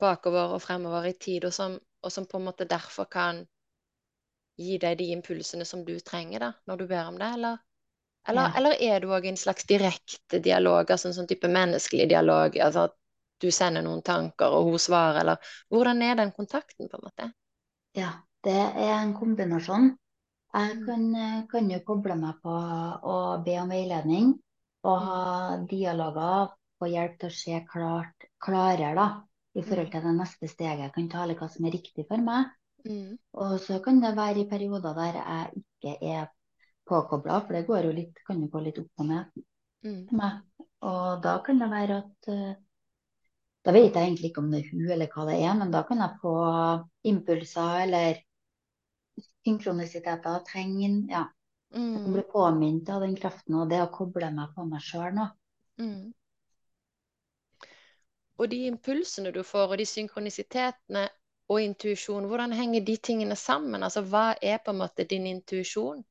[0.00, 3.42] bakover og fremover i tid, og som, og som på en måte derfor kan
[4.62, 7.58] gi deg de impulsene som du trenger da, når du ber om det, eller,
[8.28, 8.52] eller, Ja.
[8.56, 12.58] eller er du òg i en slags direkte dialog, altså en sånn type menneskelig dialog,
[12.58, 12.96] altså at
[13.42, 17.32] du sender noen tanker, og hun svarer, eller hvordan er den kontakten, på en måte?
[17.98, 18.12] Ja,
[18.46, 19.96] det er en kombinasjon.
[20.54, 20.86] Jeg Mm.
[20.86, 22.50] kan, eh, kan jo koble meg på
[23.02, 24.32] å be om veiledning
[24.84, 25.06] og Mm.
[25.06, 29.22] ha dialoger og hjelp til å se klart, klarere da,
[29.54, 29.92] i forhold Mm.
[29.92, 32.46] til det neste steget jeg kan ta, eller hva som er riktig for meg.
[32.84, 33.18] Mm.
[33.34, 36.28] Og så kan det være i perioder der jeg ikke er
[36.88, 39.26] påkobla, for det går jo litt, kan jo gå litt opp og ned
[39.84, 40.42] Mm.
[40.82, 42.54] Og da kan det være at eh,
[43.64, 45.82] Da vet jeg egentlig ikke om det er hun eller hva det er, men da
[45.84, 46.34] kan jeg få
[47.04, 48.16] impulser eller
[49.44, 50.98] synkronisiteter, tegn.
[51.16, 51.24] Ja.
[51.94, 52.28] Jeg kan bli Mm.
[52.34, 55.28] påminnet av den kraften og det å koble meg på meg sjøl nå.
[55.78, 56.12] Mm.
[58.42, 61.04] Og de impulsene du får, og de synkronisitetene
[61.54, 63.82] og intuisjon, hvordan henger de tingene sammen?
[63.88, 66.04] Altså, hva er på en måte din intuisjon?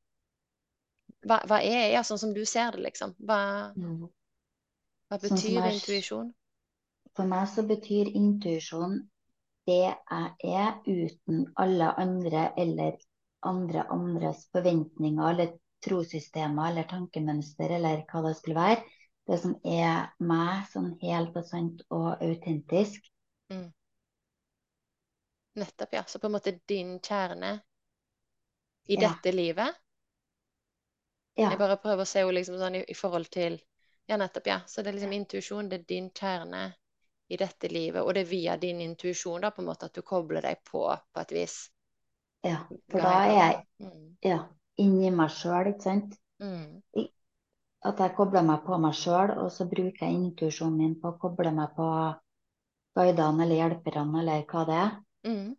[1.30, 3.15] Hva, hva er ja, sånn som du ser det, liksom?
[3.30, 3.41] Hva,
[3.78, 4.10] Mm.
[5.10, 6.34] hva Sånn betyr sånn intuisjon?
[7.17, 8.96] For meg så betyr intuisjon
[9.70, 12.98] det jeg er uten alle andre eller
[13.49, 15.54] andre andres forventninger eller
[15.86, 18.84] trossystemer eller tankemønster eller hva det skulle være.
[19.27, 23.12] Det som er meg sånn helt og sant og autentisk.
[25.54, 26.04] Nettopp, ja.
[26.08, 27.60] Så på en måte din kjerne
[28.88, 29.08] i Ja.
[29.08, 29.75] dette livet.
[31.36, 33.58] Ja, Jeg bare prøver å se henne liksom sånn i, i forhold til
[34.10, 34.56] Ja, nettopp, ja.
[34.67, 36.63] Så det er liksom intuisjon, det er din kjerne
[37.30, 40.01] i dette livet, og det er via din intuisjon da på en måte at du
[40.01, 41.60] kobler deg på på et vis.
[42.47, 42.58] Ja.
[42.91, 43.91] For da er jeg
[44.32, 44.39] ja,
[44.82, 46.17] inni meg sjøl, ikke sant.
[46.41, 46.82] Mm.
[47.89, 51.17] At jeg kobler meg på meg sjøl, og så bruker jeg intuisjonen min på å
[51.21, 51.88] koble meg på
[52.97, 54.93] guidene eller hjelperne eller hva det er.
[55.27, 55.49] Mm.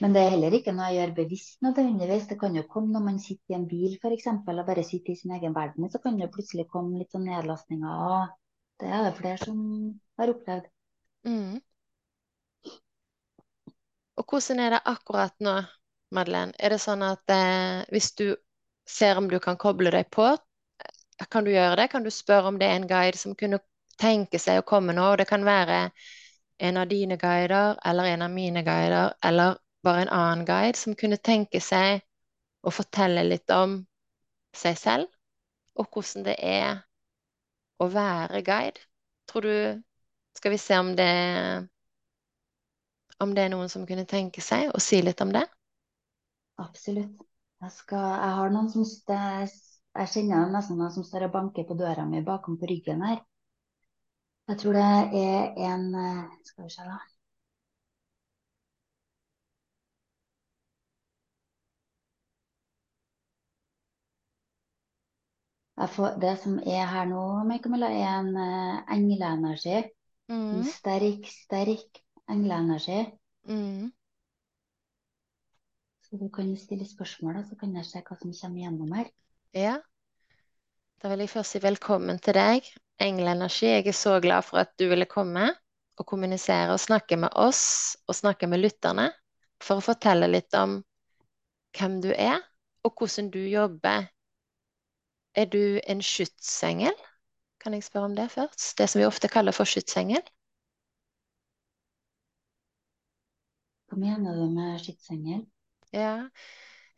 [0.00, 2.26] Men det er heller ikke noe jeg gjør bevisst nødvendigvis.
[2.30, 5.18] Det kan jo komme når man sitter i en bil eksempel, og bare sitter i
[5.20, 8.00] sin egen verden, så kan det plutselig komme litt sånn nedlastninger.
[8.08, 9.60] Og det er det flere som
[10.18, 10.70] har opplevd.
[11.28, 11.60] Mm.
[14.16, 15.54] Og hvordan er det akkurat nå,
[16.14, 16.54] Madeleine?
[16.58, 18.26] Er det sånn at eh, hvis du
[18.86, 21.88] ser om du kan koble deg på, eh, kan du gjøre det?
[21.92, 23.60] Kan du spørre om det er en guide som kunne
[24.00, 25.08] tenke seg å komme nå?
[25.12, 25.88] Og det kan være
[26.62, 30.94] en av dine guider, eller en av mine guider, eller bare en annen guide som
[30.96, 32.04] kunne tenke seg
[32.64, 33.80] å fortelle litt om
[34.56, 35.10] seg selv,
[35.74, 36.84] og hvordan det er
[37.82, 38.86] å være guide.
[39.26, 39.82] Tror du
[40.34, 41.04] Skal vi se om det
[43.20, 45.44] om det er noen som kunne tenke seg å si litt om det?
[46.62, 47.20] Absolutt.
[47.64, 49.18] Jeg, skal, jeg har noen som st-
[50.00, 53.20] Jeg kjenner nesten noen som står og banker på døra mi bakom på ryggen her.
[54.48, 54.84] Jeg tror det
[55.20, 56.98] er en eh, Skal vi se, da.
[65.80, 67.20] Jeg får, det som er her nå,
[67.62, 69.76] Camilla, er en uh, engleenergi.
[70.54, 73.00] En Mm, sterk, sterk engleenergi.
[73.48, 73.92] mm.
[76.04, 79.10] Så du kan stille spørsmål, da, så kan jeg se hva som kommer gjennom her.
[79.56, 79.76] Ja.
[81.02, 82.68] Da vil jeg først si velkommen til deg,
[83.02, 83.66] Engleenergi.
[83.66, 85.48] Jeg er så glad for at du ville komme
[85.98, 89.08] og kommunisere og snakke med oss og snakke med lytterne
[89.62, 90.78] for å fortelle litt om
[91.74, 92.38] hvem du er,
[92.86, 94.06] og hvordan du jobber.
[95.34, 96.94] Er du en skytsengel?
[97.58, 98.76] Kan jeg spørre om det først?
[98.78, 100.22] Det som vi ofte kaller for skytsengel?
[103.94, 105.42] Hva mener du med skytsengel?
[105.94, 106.28] Ja.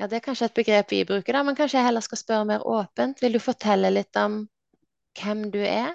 [0.00, 2.46] ja, det er kanskje et begrep vi bruker, da, men kanskje jeg heller skal spørre
[2.48, 3.20] mer åpent.
[3.20, 4.38] Vil du fortelle litt om
[5.20, 5.92] hvem du er,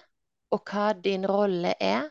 [0.54, 2.06] og hva din rolle er?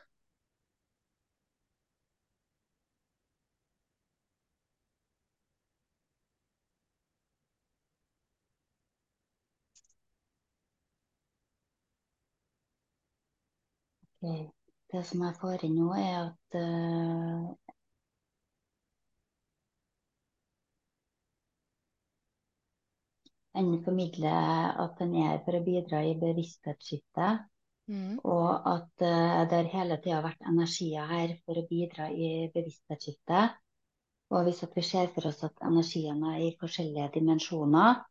[14.90, 16.59] Det som jeg får inn nå, er at
[23.61, 27.46] en formidler at den er for å bidra i bevissthetsskiftet.
[27.90, 28.20] Mm.
[28.23, 33.59] Og at uh, det har hele tida vært energier her for å bidra i bevissthetsskiftet.
[34.31, 38.05] Og hvis vi ser for oss at energiene er i forskjellige dimensjoner,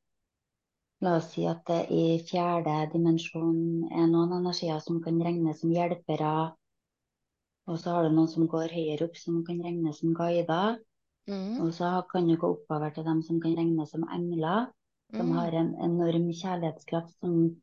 [0.99, 5.71] la oss si at det i fjerde dimensjon er noen energier som kan regnes som
[5.71, 6.33] hjelpere,
[7.69, 10.75] og så har du noen som går høyere opp, som kan regnes som guider,
[11.29, 11.61] Mm.
[11.61, 14.71] og så kan du gå oppover til dem som kan regnes som engler,
[15.15, 15.35] som Mm.
[15.37, 17.55] har en enorm kjærlighetskraft, som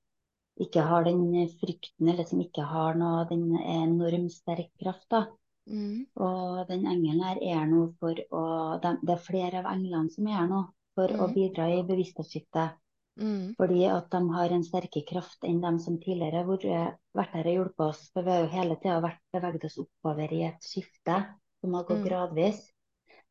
[0.60, 5.26] ikke har den frykten, eller som ikke har noe, den enorm sterk kraft, da.
[5.68, 6.06] Mm.
[6.16, 10.26] Og den engelen her er nå for å de, Det er flere av englene som
[10.26, 10.64] er her nå.
[10.94, 11.34] for å Mm.
[11.34, 12.72] bidra i bevissthetsskiftet.
[13.18, 13.54] Mm.
[13.56, 17.54] Fordi at de har en sterkere kraft enn de som tidligere har vært- her og
[17.56, 18.10] hjulpet oss.
[18.14, 21.26] For vi har jo hele tida beveget oss oppover i et skifte
[21.60, 22.08] som har gått Mm.
[22.08, 22.72] gradvis.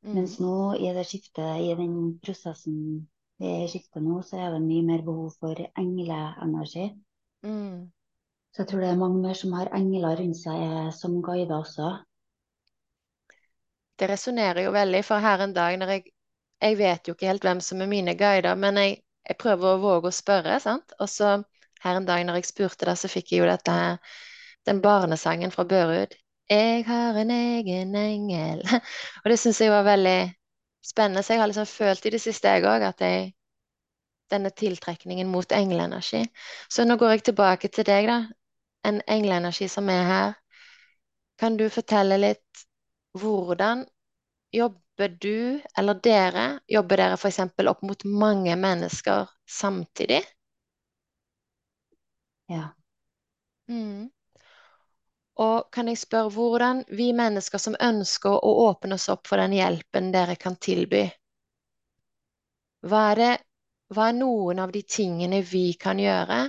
[0.04, 0.14] Mm.
[0.14, 3.06] Mens nå i det skiftet, i den prosessen er
[3.44, 6.88] i skiftet nå, så er det mye mer behov for engleenergi.
[7.46, 7.92] Mm.
[8.56, 11.58] Så jeg tror det er mange mer som har engler rundt seg eh, som guider
[11.58, 11.90] også.
[14.00, 16.12] Det resonnerer jo veldig, for her en dag når jeg
[16.64, 18.94] Jeg vet jo ikke helt hvem som er mine guider, men jeg,
[19.28, 20.94] jeg prøver å våge å spørre, sant.
[21.04, 21.34] Og så
[21.84, 23.98] her en dag når jeg spurte det, så fikk jeg jo dette her,
[24.66, 26.16] den barnesangen fra Børud.
[26.50, 28.64] Jeg har en egen engel.
[29.24, 30.18] Og det syns jeg var veldig
[30.92, 31.24] spennende.
[31.24, 33.34] Så jeg har liksom følt i det siste, jeg òg, at jeg
[34.34, 36.24] denne tiltrekningen mot engleenergi.
[36.70, 38.18] Så nå går jeg tilbake til deg, da.
[38.90, 40.34] En engleenergi som er her.
[41.42, 42.66] Kan du fortelle litt
[43.20, 43.86] hvordan
[44.56, 47.40] jobber du, eller dere, jobber dere f.eks.
[47.74, 49.28] opp mot mange mennesker
[49.60, 50.22] samtidig?
[52.48, 52.76] Ja.
[53.70, 54.10] Mm.
[55.44, 59.56] Og kan jeg spørre hvordan vi mennesker som ønsker å åpne oss opp for den
[59.58, 61.04] hjelpen dere kan tilby,
[62.86, 63.34] hva er det,
[63.94, 66.46] hva er noen av de tingene vi kan gjøre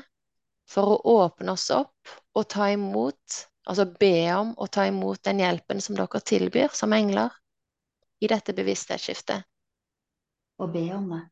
[0.68, 5.40] for å åpne oss opp og ta imot, altså be om å ta imot den
[5.40, 7.32] hjelpen som dere tilbyr som engler
[8.20, 9.48] i dette bevissthetsskiftet?
[10.56, 11.22] Å be om det.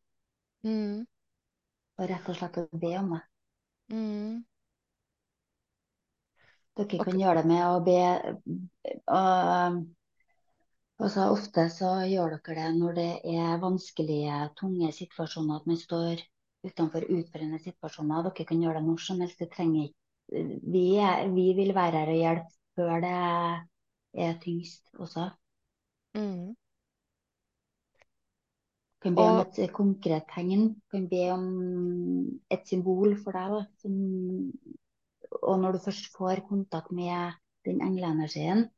[0.68, 1.04] Mm.
[2.00, 3.22] Og rett og slett å be om det.
[3.92, 4.42] Mm.
[6.74, 7.98] Dere kan gjøre det med å be
[9.14, 9.76] og,
[10.98, 16.24] altså Ofte så gjør dere det når det er vanskelige, tunge situasjoner, at man står
[16.64, 18.26] utenfor utførende situasjoner.
[18.26, 19.38] Dere kan gjøre det når som helst.
[19.38, 20.04] Det trenger ikke
[20.74, 20.84] vi,
[21.36, 23.16] vi vil være her og hjelpe før det
[24.26, 25.28] er tyngst også.
[26.16, 26.54] Mm.
[29.04, 30.70] Kan be om et konkret tegn.
[30.90, 31.44] Kan be om
[32.50, 33.52] et symbol for deg.
[33.52, 33.98] Da, som,
[35.42, 37.32] og når du først får kontakt med
[37.66, 38.68] den engleenergien,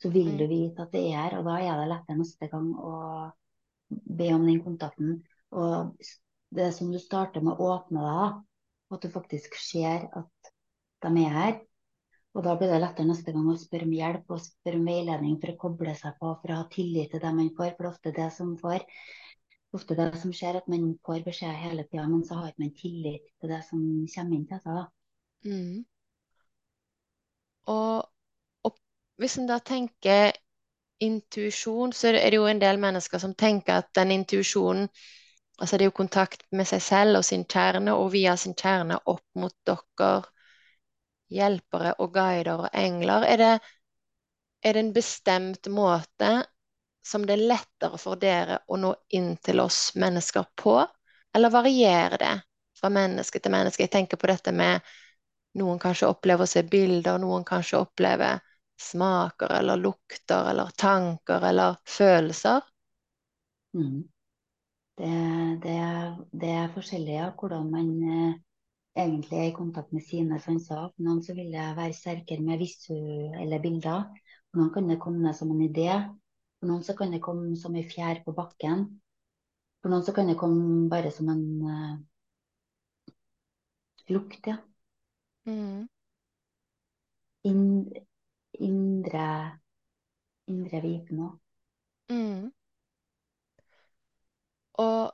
[0.00, 0.38] så vil Mm.
[0.38, 3.32] du vite at det er her, og da er det lettere neste gang å
[4.18, 5.22] be om den kontakten.
[5.50, 5.96] Og
[6.54, 8.44] det er som du starter med å åpne deg,
[8.90, 10.52] At du faktisk ser at
[11.02, 11.60] de er her.
[12.34, 15.34] Og da blir det lettere neste gang å spørre om hjelp og spørre om veiledning
[15.42, 17.74] for å koble seg på, for å ha tillit til det man får.
[17.76, 18.86] For det er ofte det som får
[19.76, 23.28] ofte det som skjer, at man får beskjed hele tida, men så har man tillit
[23.40, 23.82] til det som
[24.14, 24.78] kommer inn til seg.
[24.80, 24.86] da.
[25.44, 25.84] Mm.
[27.68, 28.08] Og,
[28.64, 28.76] og
[29.20, 30.32] hvis en da tenker
[31.04, 34.88] intuisjon, så er det jo en del mennesker som tenker at den intuisjonen
[35.58, 39.00] Altså det er jo kontakt med seg selv og sin kjerne, og via sin kjerne
[39.10, 40.10] opp mot dere
[41.34, 43.26] hjelpere og guider og engler.
[43.26, 43.48] Er det,
[44.62, 46.30] er det en bestemt måte
[47.04, 50.78] som det er lettere for dere å nå inn til oss mennesker på,
[51.34, 52.34] eller varierer det
[52.78, 53.88] fra menneske til menneske?
[53.88, 54.78] Jeg tenker på dette med
[55.58, 58.40] noen kanskje opplever å se bilder, noen kanskje opplever
[58.78, 62.62] smaker eller lukter eller tanker eller følelser.
[63.74, 64.04] Mm.
[64.98, 65.14] Det,
[65.62, 65.78] det,
[66.42, 68.36] det er forskjellig ja, hvordan man eh,
[68.98, 70.88] egentlig er i kontakt med sine sanser.
[70.94, 74.08] For noen så vil det være sterkere med visuelle bilder.
[74.50, 75.90] For noen kan det komme som en idé.
[76.58, 78.86] For noen så kan det komme som en fjær på bakken.
[79.82, 81.44] For noen så kan det komme bare som en
[81.74, 81.94] eh,
[84.10, 84.58] lukt, ja.
[85.48, 85.88] Mm.
[87.48, 87.62] In,
[88.58, 89.28] indre,
[90.52, 91.36] indre viten òg.
[92.12, 92.48] Mm.
[94.78, 95.12] Og,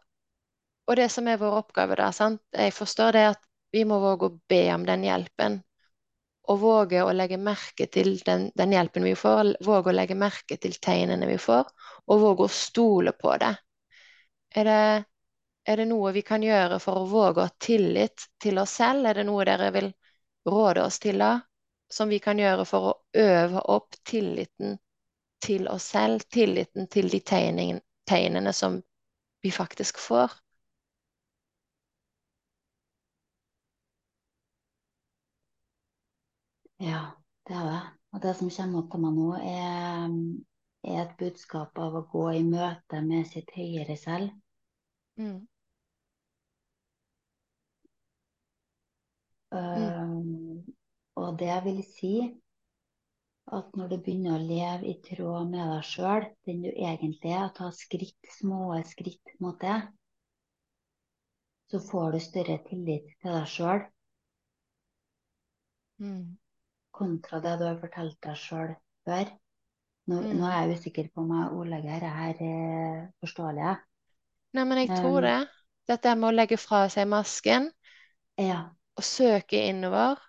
[0.89, 2.43] og det som er vår oppgave da, sant?
[2.53, 5.61] Jeg forstår det at vi må våge å be om den hjelpen.
[6.53, 10.59] Og våge å legge merke til den, den hjelpen vi får, våge å legge merke
[10.61, 11.71] til tegnene vi får,
[12.05, 13.55] og våge å stole på det.
[14.55, 14.83] Er det,
[15.65, 19.09] er det noe vi kan gjøre for å våge å ha tillit til oss selv?
[19.09, 19.89] Er det noe dere vil
[20.47, 21.41] råde oss til da?
[21.93, 24.79] Som vi kan gjøre for å øve opp tilliten
[25.45, 28.81] til oss selv, tilliten til de tegnene som
[29.45, 30.33] vi faktisk får?
[36.81, 37.03] Ja,
[37.47, 37.81] det er det.
[38.13, 40.13] Og det som kommer opp til meg nå, er,
[40.91, 44.33] er et budskap av å gå i møte med sitt høyere selv.
[45.21, 45.45] Mm.
[49.55, 50.65] Um,
[51.23, 52.15] og det vil si
[53.59, 57.49] at når du begynner å leve i tråd med deg sjøl, den du egentlig er,
[57.61, 58.61] ta skritt, små
[58.93, 59.79] skritt mot det,
[61.71, 63.85] så får du større tillit til deg sjøl
[66.01, 66.37] Mm.
[66.99, 68.71] kontra det du har fortalt deg sjøl
[69.09, 69.33] før.
[70.13, 70.39] Nå, Mm.
[70.41, 73.75] nå er jeg usikker på om jeg ordlegger her eh, forståelig.
[74.59, 75.35] Nei, men jeg tror Um, det.
[75.93, 77.69] Dette med å legge fra seg masken
[78.37, 80.21] ja, og søke innover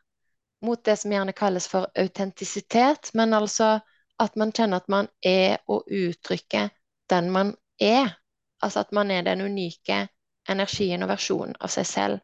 [0.66, 3.80] mot det som gjerne kalles for autentisitet, men altså
[4.20, 6.72] at man kjenner at man er og uttrykker
[7.10, 8.16] den man er.
[8.64, 10.08] Altså at man er den unike
[10.50, 12.20] energien og versjonen av seg selv,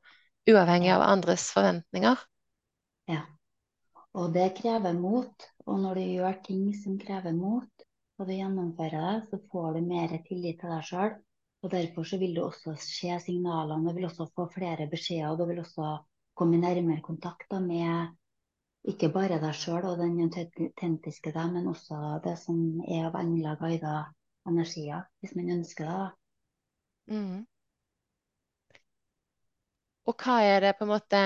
[0.50, 2.18] uavhengig av andres forventninger.
[3.08, 3.22] ja.
[4.14, 5.48] Og det krever mot.
[5.70, 7.86] Og når du gjør ting som krever mot,
[8.20, 11.14] og du gjennomfører det, så får du mer tillit til deg sjøl.
[11.62, 15.40] Og derfor så vil du også se signalene, du vil også få flere beskjeder, og
[15.40, 15.92] du vil også
[16.42, 18.18] komme i nærmere kontakt med
[18.90, 23.60] ikke bare deg sjøl og den autentiske deg, men også det som er av engler,
[23.60, 24.10] guider,
[24.50, 26.08] energier, hvis man ønsker det.
[27.14, 27.40] Mm.
[30.10, 31.22] Og hva er det på en måte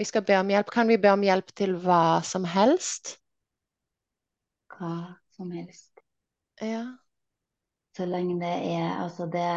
[0.00, 0.72] vi skal be om hjelp?
[0.72, 3.18] Kan vi be om hjelp til hva som helst?
[4.72, 4.94] Hva
[5.36, 5.92] som helst.
[6.64, 6.86] Ja.
[7.96, 9.52] Så lenge det er Altså det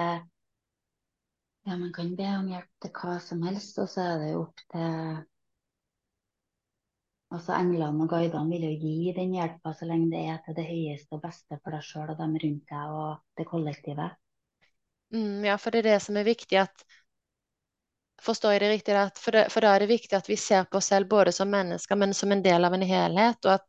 [1.69, 4.45] Ja, man kan be om hjelp til hva som helst, og så er det jo
[4.47, 5.19] opp til
[7.29, 10.63] Altså Englene og guidene vil jo gi den hjelpa så lenge det er til det
[10.65, 14.15] høyeste og beste for deg sjøl og dem rundt deg og det kollektivet.
[15.13, 16.87] Mm, ja, for det er det som er viktig at
[18.19, 18.95] Forstår jeg det riktig?
[18.99, 21.31] At for, det, for da er det viktig at vi ser på oss selv både
[21.31, 23.63] som mennesker, men som en del av en helhet, og at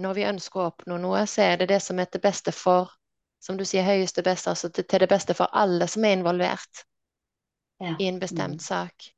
[0.00, 2.94] når vi ønsker å oppnå noe, så er det det som er til beste for,
[3.40, 6.84] som du sier, høyeste beste, altså til, til det beste for alle som er involvert
[7.80, 7.94] Ja.
[7.98, 8.64] i en bestemt Mm.
[8.64, 9.12] sak.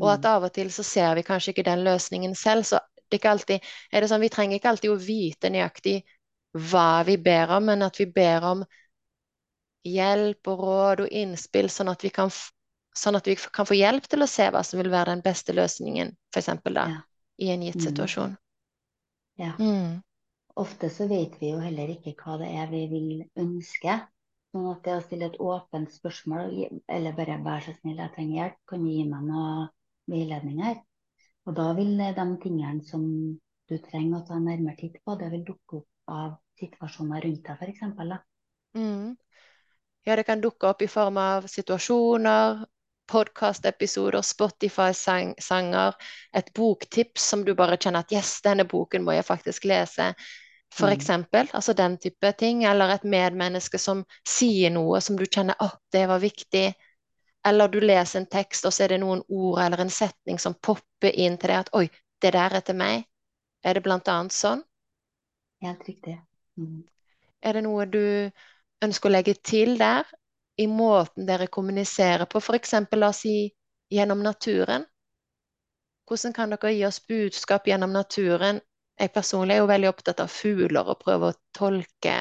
[0.00, 0.30] Og at Mm.
[0.30, 3.30] av og til så ser vi kanskje ikke den løsningen selv, så det er ikke
[3.30, 3.60] alltid,
[3.92, 6.02] er det sånn, vi trenger ikke alltid å vite nøyaktig
[6.54, 8.64] hva vi ber om, men at vi ber om
[9.84, 12.30] hjelp og råd og innspill, sånn at vi kan,
[12.96, 15.52] sånn at vi kan få hjelp til å se hva som vil være den beste
[15.52, 17.02] løsningen, eksempel da, Ja.
[17.38, 17.84] i en gitt Mm.
[17.84, 18.36] situasjon.
[19.38, 19.52] ja.
[19.58, 20.02] Mm.
[20.54, 23.96] Ofte så vet vi jo heller ikke hva det er vi vil ønske.
[24.54, 26.52] Sånn at det å stille et åpent spørsmål,
[26.96, 29.48] eller bare 'vær så snill, jeg trenger hjelp', kan gi meg noe
[30.12, 30.60] veiledning.
[31.46, 33.02] Og da vil de tingene som
[33.68, 37.50] du trenger å ta en nærmere titt på, det vil dukke opp av situasjoner rundt
[37.50, 38.22] deg, f.eks.
[38.78, 39.16] Mm.
[40.06, 42.62] Ja, det kan dukke opp i form av situasjoner,
[43.10, 45.98] podkastepisoder, Spotify-sanger,
[46.32, 50.12] et boktips som du bare kjenner at yes, denne boken må jeg faktisk lese.
[50.74, 50.96] For Mm.
[50.96, 55.68] eksempel, altså den type ting, eller et medmenneske som sier noe som du kjenner å,
[55.94, 56.74] det var viktig.
[57.46, 60.54] Eller du leser en tekst, og så er det noen ord eller en setning som
[60.54, 61.86] popper inn til deg at oi,
[62.24, 63.04] det der er til meg.
[63.64, 64.64] Er det blant annet sånn?
[65.62, 66.18] Helt riktig.
[66.58, 66.82] Mm.
[67.42, 68.30] Er det noe du
[68.82, 70.08] ønsker å legge til der,
[70.58, 72.74] i måten dere kommuniserer på, f.eks.
[72.98, 73.36] la oss si
[73.94, 74.86] gjennom naturen?
[76.08, 78.60] Hvordan kan dere gi oss budskap gjennom naturen?
[79.00, 82.14] Jeg personlig er jo veldig opptatt av fugler og prøver å tolke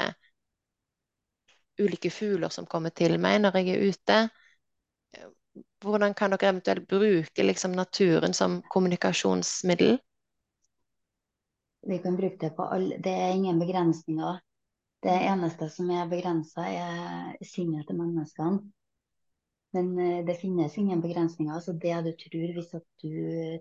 [1.79, 4.17] ulike fugler som kommer til meg når jeg er ute.
[5.83, 9.99] Hvordan kan dere eventuelt bruke liksom, naturen som kommunikasjonsmiddel?
[11.83, 14.39] Vi kan bruke det på alle Det er ingen begrensninger.
[15.03, 18.61] Det eneste som er begrensa, er sinnet til menneskene.
[19.73, 21.59] Men eh, det finnes ingen begrensninger.
[21.59, 23.13] Så det du tror, hvis du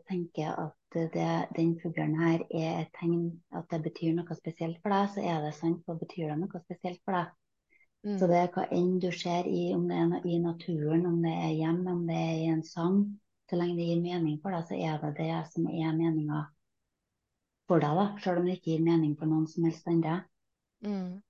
[0.09, 0.77] tenker at
[1.15, 5.25] det, den fuglen her er et tegn at det betyr noe spesielt for deg, så
[5.25, 5.81] er det sant.
[5.89, 7.33] Da betyr det noe spesielt for deg.
[8.19, 8.31] Så Mm.
[8.33, 11.53] det er hva enn du ser i, om det er i naturen, om det er
[11.55, 12.97] hjemme, om det er i en sang,
[13.49, 16.41] så lenge det gir mening for deg, så er det det som er meninga
[17.71, 18.07] for deg, da.
[18.25, 20.17] Selv om det ikke gir mening for noen som helst andre.
[20.85, 21.23] Mm.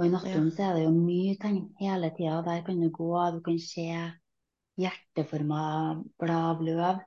[0.00, 2.38] Og i naturen så er det jo mye tegn hele tida.
[2.46, 3.86] Der kan du gå, du kan se
[4.80, 5.62] hjerteforma
[6.22, 7.02] blad av løv.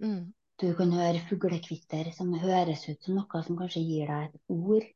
[0.00, 0.32] Mm.
[0.62, 4.86] Du kan høre fuglekvitter som høres ut som noe som kanskje gir deg et ord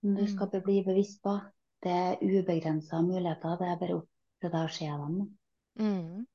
[0.00, 0.30] som du Mm.
[0.34, 1.34] skal bli bevisst på.
[1.82, 3.58] Det er ubegrensa muligheter.
[3.60, 4.08] Det er bare opp
[4.40, 5.18] til deg å se dem.
[5.78, 6.26] Mm.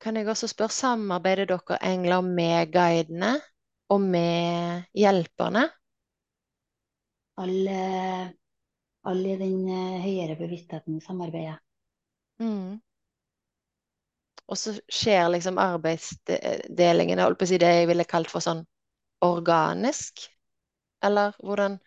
[0.00, 3.32] Kan jeg også spørre, samarbeider dere engler med guidene
[3.90, 5.64] og med hjelperne?
[7.38, 7.80] Alle,
[9.06, 11.60] alle i den eh, høyere bevisstheten samarbeider.
[12.42, 12.78] Mm.
[14.48, 18.64] Og så skjer liksom arbeidsdelingen, holdt på å si det jeg ville kalt for sånn
[19.24, 20.24] organisk?
[21.04, 21.78] Eller hvordan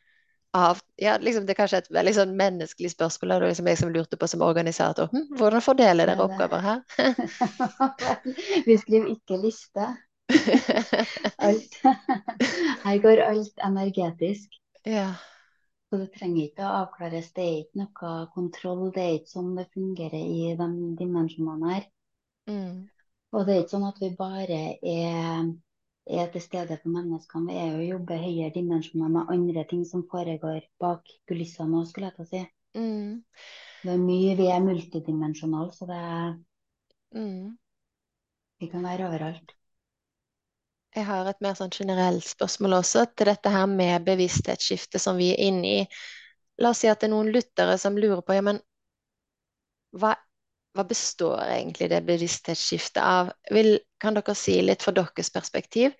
[0.53, 3.79] av Ja, liksom det er kanskje et veldig sånn menneskelig spørsmål, og det liksom jeg
[3.79, 5.07] som lurte på som organisator.
[5.13, 6.81] Hm, hvordan fordeler dere er oppgaver her?
[8.67, 9.87] Vi skriver ikke liste.
[11.41, 11.79] Alt.
[12.85, 14.59] Her går alt energetisk.
[14.85, 15.13] Ja.
[15.91, 17.33] Så det trenger ikke å avklares.
[17.35, 18.85] Det er ikke noe kontroll.
[18.95, 20.67] Det er ikke sånn det fungerer i de
[21.01, 21.89] dimensjonene her.
[22.47, 22.77] Mm.
[23.35, 24.61] Og det er ikke sånn at vi bare
[24.93, 25.49] er,
[26.21, 27.51] er til stede for menneskene.
[27.51, 32.11] Vi er jo jobbe høyere dimensjoner med andre ting som foregår bak kulissene òg, skulle
[32.11, 32.45] jeg til å si.
[32.79, 33.11] Mm.
[33.83, 36.01] Det er mye Vi er multidimensjonale, så det,
[37.11, 37.57] Mm.
[38.59, 39.51] vi kan være overalt.
[40.95, 45.29] Jeg har et mer sånn generelt spørsmål også til dette her med bevissthetsskiftet som vi
[45.31, 45.85] er inne i.
[46.59, 48.59] La oss si at det er noen lyttere som lurer på ja, men
[49.95, 50.11] hva,
[50.75, 53.31] hva består egentlig det bevissthetsskiftet av?
[53.55, 55.95] Vil, kan dere si litt fra deres perspektiv?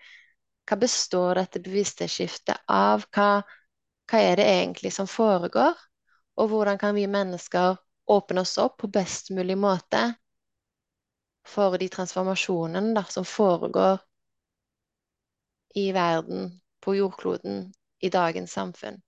[0.67, 3.07] Hva består dette bevissthetsskiftet av?
[3.15, 3.29] Hva,
[4.11, 5.79] hva er det egentlig som foregår?
[6.35, 7.79] Og hvordan kan vi mennesker
[8.11, 10.03] åpne oss opp på best mulig måte
[11.47, 14.01] for de transformasjonene som foregår
[15.76, 19.01] i verden, på jordkloden, i dagens samfunn?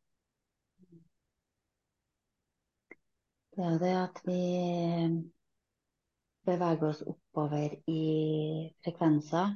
[3.56, 4.38] Det er det at vi
[6.50, 8.04] beveger oss oppover i
[8.86, 9.52] frekvenser.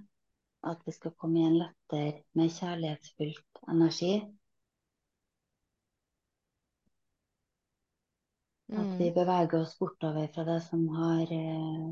[0.73, 4.13] At vi skal komme i en latter med kjærlighetsfullt energi.
[8.81, 11.89] At vi Mm, beveger oss bortover fra det som har eh,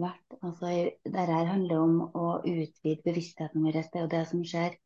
[0.00, 0.36] vært.
[0.40, 0.70] Altså,
[1.04, 3.78] Dette handler om å utvide bevisstheten vår.
[3.78, 4.76] Det er jo det som skjer.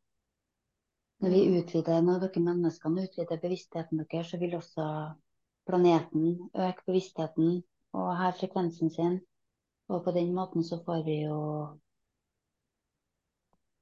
[1.19, 4.85] Når vi mm, utvider, når dere menneskene utvider bevisstheten deres, så vil også
[5.67, 7.59] planeten øke bevisstheten
[7.97, 9.19] og heve frekvensen sin.
[9.89, 11.39] Og på den måten så får vi jo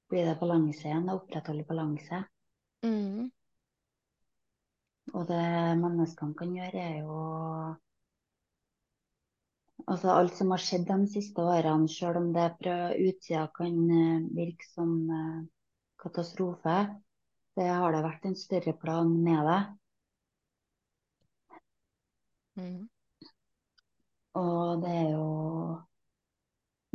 [0.10, 2.22] blir det balanse igjen, å opprettholde balanse.
[2.84, 3.28] mm,
[5.14, 5.44] Og det
[5.82, 7.18] menneskene kan gjøre, er jo
[9.94, 12.76] Altså alt som har skjedd de siste årene, selv om det fra
[13.10, 15.38] utsida kan eh, virke som eh,
[16.04, 16.78] katastrofe,
[17.58, 19.60] det har det vært en større plan med det.
[22.58, 22.88] mm,
[24.42, 25.28] Og det er jo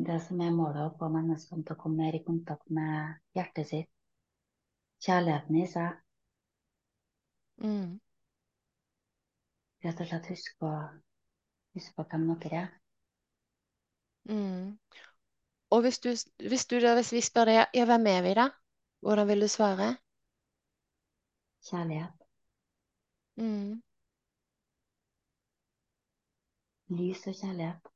[0.08, 3.72] det som er målet, å få menneskene til å komme mer i kontakt med hjertet
[3.72, 3.90] sitt.
[5.08, 5.96] Kjærligheten i seg.
[7.62, 7.98] mm.
[9.86, 10.70] Rett og slett huske på,
[11.76, 12.70] huske på hvem dere er.
[14.24, 14.78] Mm.
[15.70, 16.08] Og hvis du,
[16.48, 18.48] hvis du da, hvis vi spør deg, ja, hvem er vi da?
[19.00, 19.96] Hvordan vil du svare?
[21.68, 22.28] Kjærlighet.
[23.36, 23.80] Mm.
[26.88, 27.88] Lys og kjærlighet.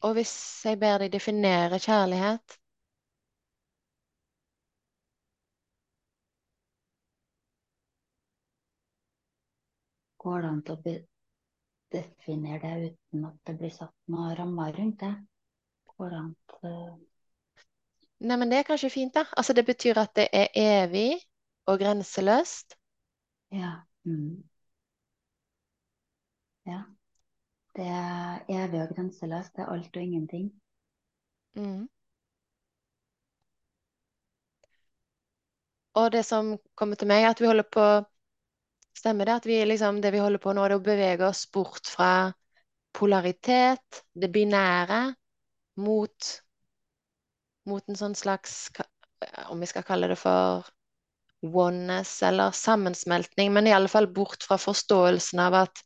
[0.00, 2.60] Og hvis jeg ber deg definere kjærlighet,
[10.26, 10.76] Går det an å
[11.92, 15.14] definere det uten at det blir satt noen rammer rundt det?
[15.96, 16.74] Hvordan det
[18.18, 19.24] nei, men det er kanskje fint, da.
[19.36, 21.20] Altså, det betyr at det er evig
[21.66, 22.76] og grenseløst.
[23.52, 23.72] Ja.
[24.04, 24.42] Mm.
[26.66, 26.82] ja.
[27.76, 29.52] Det er evig og grenseløst.
[29.56, 30.50] Det er alt og ingenting.
[31.56, 31.88] Mm.
[35.96, 37.84] Og det som kommer til meg, er at vi holder på
[38.96, 41.88] Stemmer det at vi liksom, det vi holder på nå, er å bevege oss bort
[41.90, 42.32] fra
[42.96, 45.00] polaritet, det binære,
[45.84, 46.30] mot,
[47.68, 48.70] mot en sånn slags
[49.52, 50.64] Om vi skal kalle det for
[51.44, 55.82] oneness eller sammensmeltning, men i alle fall bort fra forståelsen av at,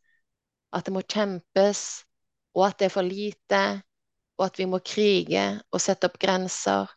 [0.75, 1.83] at det må kjempes,
[2.55, 3.63] og at det er for lite,
[4.39, 6.91] og at vi må krige og sette opp grenser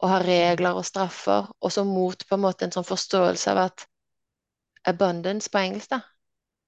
[0.00, 3.64] og ha regler og straffer, og så mot på en måte en sånn forståelse av
[3.66, 3.86] at
[4.84, 6.00] abundance på engelsk, da.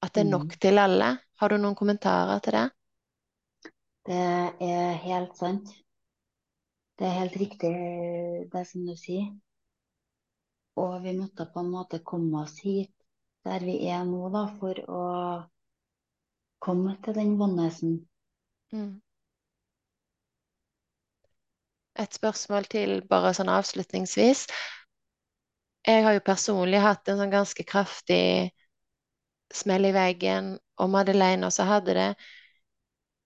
[0.03, 0.59] At det er nok Mm.
[0.61, 1.19] til alle.
[1.41, 2.71] Har du noen kommentarer til det?
[4.07, 4.17] Det
[4.61, 5.69] er helt sant.
[6.99, 7.71] Det er helt riktig,
[8.53, 9.31] det som du sier.
[10.77, 12.93] Og vi måtte på en måte komme oss hit
[13.45, 15.03] der vi er nå, da, for å
[16.63, 17.97] komme til den vannesen.
[18.73, 19.01] Mm.
[22.03, 24.47] Et spørsmål til bare sånn avslutningsvis.
[25.87, 28.23] Jeg har jo personlig hatt en sånn ganske kraftig
[29.55, 30.53] smell i veggen,
[30.83, 32.09] og Madeleine også hadde det.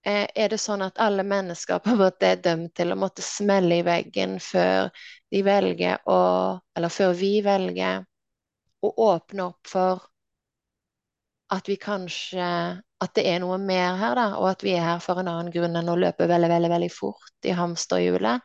[0.07, 3.25] Eh, Er det sånn at alle mennesker på en måte er dømt til å måtte
[3.25, 4.89] smelle i veggen før
[5.33, 6.19] de velger å
[6.77, 8.05] Eller før vi velger
[8.83, 10.05] å åpne opp for
[11.55, 12.43] at vi kanskje
[13.03, 15.51] At det er noe mer her, da, og at vi er her for en annen
[15.53, 18.41] grunn enn å løpe veldig, veldig, veldig fort i hamsterhjulet?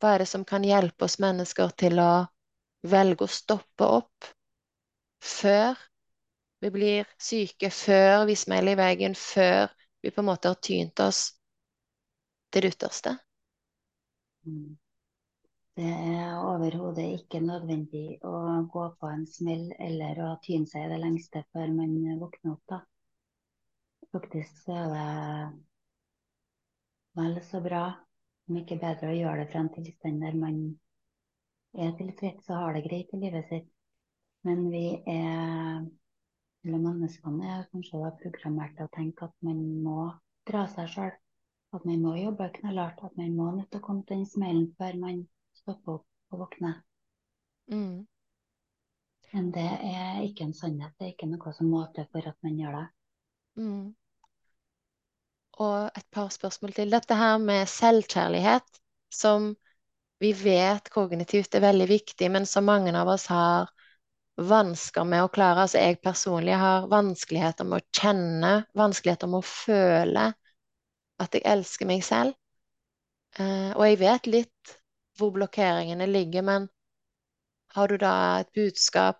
[0.00, 2.10] Hva er det som kan hjelpe oss mennesker til å
[2.88, 4.30] velge å stoppe opp
[5.20, 5.76] før
[6.64, 9.68] vi blir syke, før vi smeller i veggen, før
[10.00, 11.26] vi på en måte har tynt oss
[12.52, 13.16] til det ytterste?
[14.48, 14.78] Mm.
[15.76, 18.32] Det er overhodet ikke nødvendig å
[18.72, 22.64] gå på en smell eller å tyne seg i det lengste før man våkner opp,
[22.72, 22.80] da.
[24.10, 25.06] Faktisk så er det
[27.20, 27.84] vel så bra,
[28.50, 30.58] om ikke bedre, å gjøre det fra en tilstand der man
[31.78, 33.70] er tilfreds og har det greit i livet sitt.
[34.46, 35.88] Men vi er
[36.60, 40.10] Eller menneskene er kanskje da programmert til å tenke at man må
[40.50, 41.14] dra seg sjøl.
[41.72, 43.00] At man må jobbe knallhardt.
[43.06, 45.22] At man må nødt til å komme til den smellen før man
[45.56, 46.74] stopper opp og våkner.
[47.72, 48.04] Mm.
[49.32, 50.92] Men det er ikke en sannhet.
[50.98, 52.86] Det er ikke noe som må til for at man gjør det.
[53.62, 53.86] Mm.
[55.60, 56.92] Og et par spørsmål til.
[56.94, 58.80] Dette her med selvkjærlighet,
[59.12, 59.50] som
[60.20, 63.70] vi vet kognitivt er veldig viktig, men som mange av oss har
[64.40, 65.66] vansker med å klare.
[65.66, 70.26] Altså jeg personlig har vanskeligheter med å kjenne, vanskeligheter med å føle
[71.20, 72.36] at jeg elsker meg selv.
[73.38, 74.76] Eh, og jeg vet litt
[75.18, 76.68] hvor blokkeringene ligger, men
[77.76, 79.19] har du da et budskap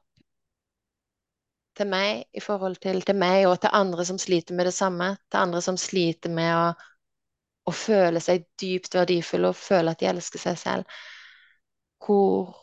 [1.81, 5.11] til meg i forhold til, til meg og til andre som sliter med det samme?
[5.31, 6.67] Til andre som sliter med å,
[7.71, 11.01] å føle seg dypt verdifulle og føle at de elsker seg selv.
[12.05, 12.55] Hvor,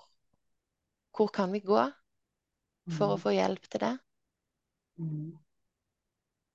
[1.18, 1.82] hvor kan vi gå
[2.97, 3.24] for å Mm.
[3.24, 3.93] få hjelp til det?
[4.99, 5.38] Mm.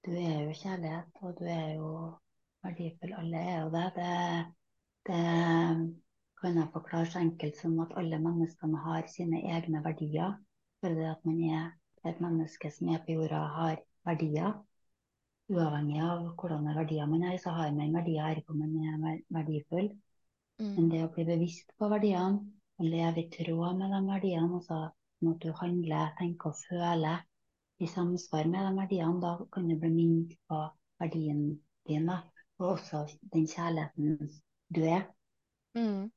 [0.06, 1.88] Du er jo kjærlighet, og du er jo
[2.66, 3.14] verdifull.
[3.22, 3.84] Alle er jo det.
[3.96, 4.12] Det,
[5.08, 5.22] det
[6.40, 10.34] kan jeg forklare så enkelt som at alle menneskene har sine egne verdier.
[10.80, 11.68] For det at man er
[12.10, 14.54] et menneske som er på jorda, har verdier.
[15.52, 19.20] Uavhengig av hvordan verdier man har, så har man verdier ergo man er verdifull.
[19.38, 19.90] verdifull.
[20.76, 20.92] Men Mm.
[20.92, 22.40] det å bli bevisst på verdiene
[22.78, 24.78] og leve i tråd med de verdiene, altså
[25.20, 27.22] sånn at du handler, tenker og føler
[27.78, 30.60] i samsvar med de verdiene, da kan du bli minnet på
[31.02, 31.42] verdien
[31.88, 32.20] din, da.
[32.60, 34.32] Og også den kjærligheten
[34.74, 35.06] du er.
[35.74, 36.10] Mm.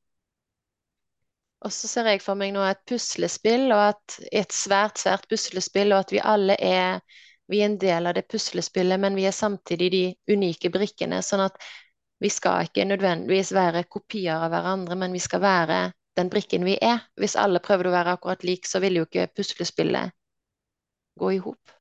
[1.64, 5.94] Og så ser jeg for meg nå et puslespill, og at et svært, svært puslespill,
[5.94, 7.00] og at vi alle er
[7.46, 10.02] vi er en del av det puslespillet, men vi er samtidig de
[10.34, 11.20] unike brikkene.
[11.22, 11.60] Sånn at
[12.22, 15.78] vi skal ikke nødvendigvis være kopier av hverandre, men vi skal være
[16.18, 17.04] den brikken vi er.
[17.20, 20.14] Hvis alle prøvde å være akkurat lik, så ville jo ikke puslespillet
[21.20, 21.76] gå i hop.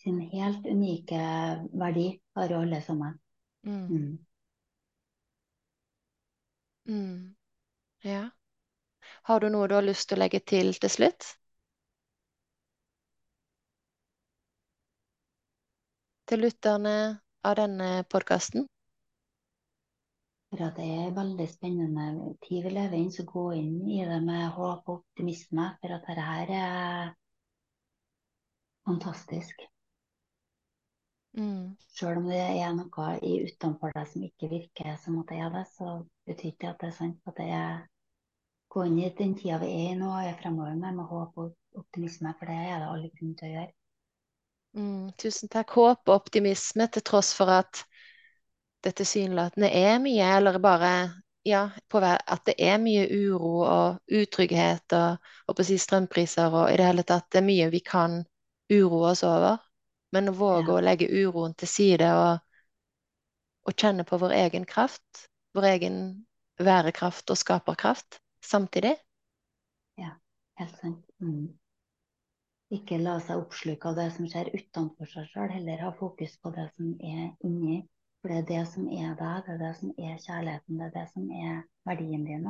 [0.00, 1.20] Sin helt unike
[1.76, 3.18] verdi har jo alle sammen.
[3.66, 3.86] Mm.
[3.90, 4.18] Mm.
[6.86, 7.36] Mm.
[8.06, 8.30] Ja.
[9.26, 11.24] Har du noe du har lyst til å legge til til slutt?
[16.30, 16.92] Til lytterne
[17.50, 18.68] av denne podkasten?
[20.56, 22.04] Det er veldig spennende
[22.46, 25.66] tid vi lever inn, så gå inn i det med håp og optimisme.
[25.82, 27.10] For at dette her er
[28.86, 29.66] fantastisk.
[31.34, 31.74] Mm.
[31.98, 35.66] Selv om det er noe utenfor deg som ikke virker som at det er det,
[35.74, 35.98] så
[36.30, 37.20] betyr ikke det at det er sant.
[37.26, 37.84] At det er
[38.76, 41.82] gå inn i den tida vi er i nå, er fremover med, med håp og
[41.82, 43.72] optimisme, for det er det alle grunn til å gjøre.
[44.76, 45.12] Mm.
[45.22, 45.70] Tusen takk.
[45.78, 47.80] Håp og optimisme til tross for at
[48.84, 50.90] det tilsynelatende er mye, eller bare
[51.46, 56.72] ja, på vei, at det er mye uro og utrygghet og, og si strømpriser og
[56.72, 58.18] i det hele tatt det er mye vi kan
[58.72, 59.58] uroe oss over.
[60.14, 60.76] Men å våge Ja.
[60.76, 62.38] å legge uroen til side og,
[63.66, 65.98] og kjenne på vår egen kraft, vår egen
[66.62, 68.94] værekraft og skaperkraft samtidig.
[70.00, 70.14] Ja,
[70.56, 71.04] Helt sant.
[71.20, 71.48] Mm.
[72.72, 76.50] Ikke la seg oppsluke av det som skjer utenfor seg sjøl, heller ha fokus på
[76.56, 77.82] det som er inni.
[78.20, 80.94] For det er det som er deg, det er det som er kjærligheten, det er
[80.96, 82.48] det som er verdien din.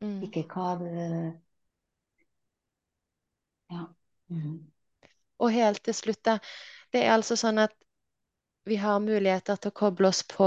[0.00, 0.20] Mm.
[0.28, 0.86] Ikke hva du
[3.72, 3.82] Ja.
[4.30, 4.60] Mm.
[5.42, 6.38] Og helt til slutt, da.
[6.92, 7.74] Det er altså sånn at
[8.64, 10.46] vi har muligheter til å koble oss på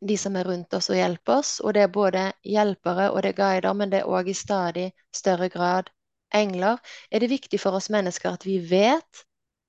[0.00, 1.52] de som er rundt oss og hjelper oss.
[1.60, 4.90] Og det er både hjelpere og det er guider, men det er òg i stadig
[5.14, 5.90] større grad
[6.34, 6.78] engler.
[7.10, 9.24] Er det viktig for oss mennesker at vi vet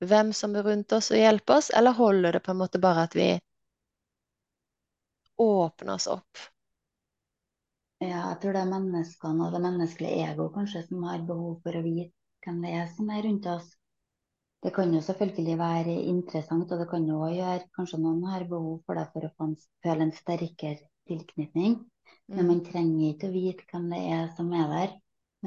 [0.05, 3.07] hvem som er rundt oss og hjelper oss, eller holder det på en måte bare
[3.07, 3.31] at vi
[5.39, 6.47] åpner oss opp?
[7.99, 11.75] Ja, jeg tror det er menneskene og det menneskelige ego kanskje som har behov for
[11.75, 12.13] å vite
[12.45, 13.73] hvem det er som er rundt oss.
[14.63, 18.45] Det kan jo selvfølgelig være interessant, og det kan jo også gjøre Kanskje noen har
[18.53, 19.49] behov for det for å
[19.85, 20.79] føle en sterkere
[21.11, 21.77] tilknytning.
[22.35, 22.51] Men Mm.
[22.51, 24.95] man trenger ikke å vite hvem det er som er der.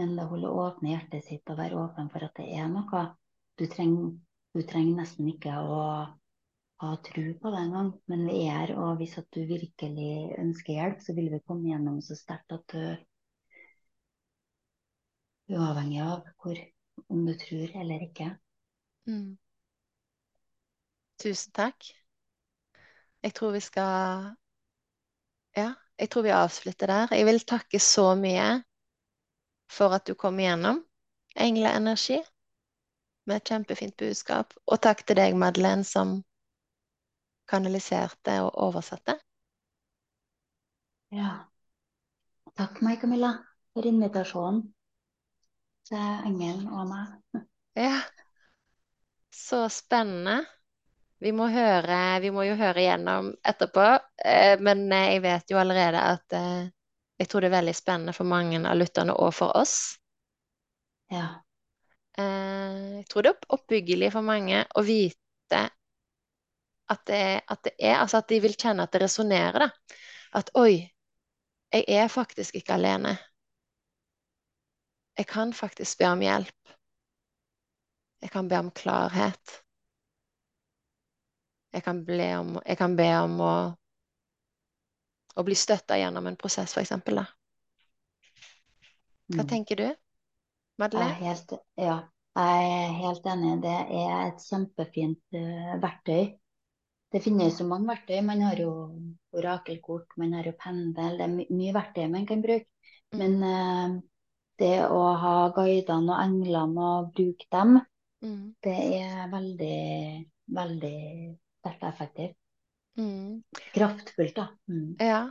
[0.01, 3.05] Men det holder å åpne hjertet sitt og være åpen for at det er noe.
[3.61, 4.11] Du trenger,
[4.57, 5.81] du trenger nesten ikke å
[6.83, 8.75] ha tro på det engang, men vi er her.
[8.81, 10.11] Og hvis at du virkelig
[10.41, 12.83] ønsker hjelp, så vil vi komme gjennom så sterkt at du
[15.57, 16.59] Uavhengig av hvor,
[17.15, 18.27] om du tror eller ikke.
[19.07, 19.38] Mm.
[21.22, 21.86] Tusen takk.
[23.22, 24.36] Jeg tror vi skal
[25.57, 27.14] Ja, jeg tror vi avslutter der.
[27.14, 28.62] Jeg vil takke så mye
[29.70, 30.84] for at du kom igjennom.
[31.36, 32.18] Engleenergi
[33.26, 34.55] med et kjempefint budskap.
[34.66, 36.22] Og takk til deg, Madeleine, som
[37.48, 39.18] kanaliserte og oversatte.
[41.12, 41.30] Ja.
[42.57, 43.32] Takk meg, Camilla,
[43.72, 44.64] for invitasjonen
[45.88, 47.44] til Engelen og meg.
[47.76, 48.00] Ja.
[49.33, 50.45] Så spennende.
[51.22, 53.85] Vi må høre, vi må jo høre igjennom etterpå,
[54.26, 56.64] eh, men eh, jeg vet jo allerede at eh,
[57.22, 59.76] jeg tror det er veldig spennende for mange av lytterne og for oss.
[61.12, 61.28] Ja.
[62.18, 65.61] Jeg tror det er oppbyggelig for mange å vite
[66.93, 69.97] at det, at det er Altså at de vil kjenne at det resonnerer, da.
[70.37, 70.83] At oi,
[71.72, 73.14] jeg er faktisk ikke alene.
[75.16, 76.74] Jeg kan faktisk be om hjelp.
[78.23, 79.59] Jeg kan be om klarhet.
[81.77, 83.53] Jeg kan be om, jeg kan be om å,
[85.37, 87.20] å bli støtta gjennom en prosess, eksempel.
[89.37, 89.49] Hva Mm.
[89.53, 89.85] tenker du,
[90.93, 91.18] Jeg er Madeleine?
[91.20, 91.95] helt, ja,
[92.37, 93.53] jeg er helt enig.
[93.64, 96.23] Det er et kjempefint uh, verktøy.
[97.12, 98.20] Det finnes så mange verktøy.
[98.29, 98.70] Man har jo
[99.41, 101.18] orakelkort, man har jo pendel.
[101.20, 102.68] Det er my mye verktøy man kan bruke.
[103.20, 103.97] Men Mm, eh,
[104.62, 107.77] det å ha guidene og englene og bruke dem,
[108.23, 109.77] mm, det er veldig,
[110.59, 110.97] veldig
[111.61, 112.37] sterkt og effektivt.
[112.99, 113.43] mm.
[113.75, 114.49] Kraftfullt, da.
[114.68, 114.97] Mm.
[115.01, 115.23] Ja.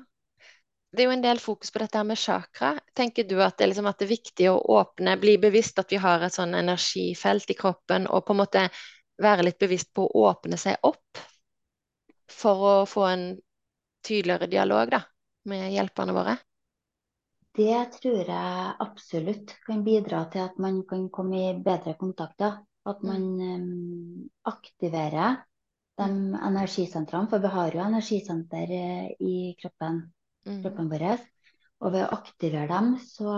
[0.91, 2.73] Det er jo en del fokus på dette med chakra.
[2.93, 6.01] Tenker du at det, liksom, at det er viktig å åpne, bli bevisst at vi
[6.03, 8.65] har et sånn energifelt i kroppen, og på en måte
[9.21, 11.21] være litt bevisst på å åpne seg opp
[12.31, 13.25] for å få en
[14.03, 15.01] tydeligere dialog da,
[15.47, 16.35] med hjelperne våre?
[17.55, 22.39] Det tror jeg absolutt kan bidra til at man kan komme i bedre kontakt.
[22.89, 25.43] At man um, aktiverer
[25.97, 26.33] de Mm.
[26.33, 30.01] energisentrene, for vi har jo energisenter eh, i kroppen,
[30.45, 30.61] Mm.
[30.63, 31.19] kroppen vår.
[31.81, 33.33] Og ved å aktivere dem, så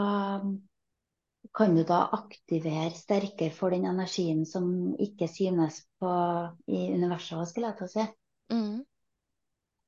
[1.53, 6.11] kan du da aktivere sterkere for den energien som ikke synes på
[6.67, 8.05] i universet, skulle jeg til å si.
[8.53, 8.85] Mm.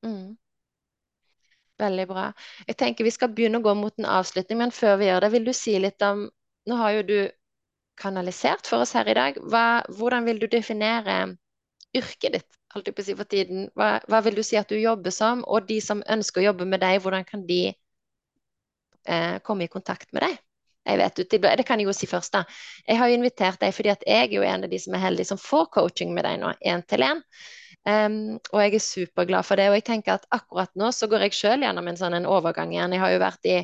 [0.06, 0.38] Mm.
[1.80, 2.34] Veldig bra.
[2.68, 5.32] Jeg tenker vi skal begynne å gå mot en avslutning, men før vi gjør det,
[5.32, 6.30] vil du si litt om
[6.66, 7.18] Nå har jo du
[8.00, 9.40] kanalisert for oss her i dag.
[9.52, 11.36] Hva, hvordan vil du definere
[11.96, 13.70] yrket ditt, holdt på å si for tiden?
[13.78, 15.44] Hva, hva vil du si at du jobber som?
[15.48, 17.62] Og de som ønsker å jobbe med deg, hvordan kan de
[19.08, 20.40] eh, komme i kontakt med deg?
[20.86, 21.22] Jeg vet,
[21.58, 22.44] Det kan jeg jo si først, da.
[22.86, 25.02] Jeg har jo invitert deg fordi at jeg er jo en av de som er
[25.02, 27.24] heldige som får coaching med deg nå, én til én.
[27.86, 29.70] Um, og jeg er superglad for det.
[29.70, 32.74] Og jeg tenker at akkurat nå så går jeg sjøl gjennom en sånn en overgang
[32.74, 32.94] igjen.
[32.94, 33.58] Jeg har jo vært i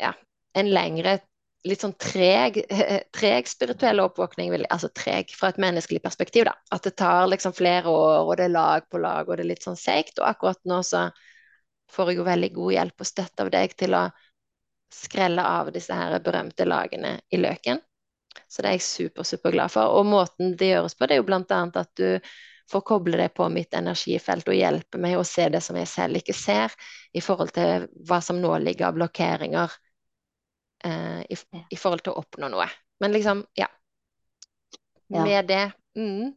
[0.00, 0.12] ja,
[0.60, 1.18] en lengre,
[1.64, 2.60] litt sånn treg,
[3.16, 6.54] treg spirituell oppvåkning, altså treg fra et menneskelig perspektiv, da.
[6.74, 9.52] At det tar liksom flere år, og det er lag på lag, og det er
[9.54, 10.18] litt sånn seigt.
[10.20, 11.08] Og akkurat nå så
[11.94, 14.04] får jeg jo veldig god hjelp og støtte av deg til å
[14.94, 17.80] skrelle av disse her berømte lagene i løken.
[18.50, 19.94] Så det er jeg super, superglad for.
[19.98, 22.18] Og måten det gjøres på, det er jo blant annet at du
[22.70, 26.20] får koble deg på mitt energifelt og hjelpe meg å se det som jeg selv
[26.20, 26.72] ikke ser,
[27.12, 29.74] i forhold til hva som nå ligger av blokkeringer
[30.84, 31.36] i,
[31.74, 32.68] i forhold til å oppnå noe.
[33.02, 33.68] Men liksom, ja.
[35.08, 35.24] Ja.
[35.24, 36.34] Med det mm,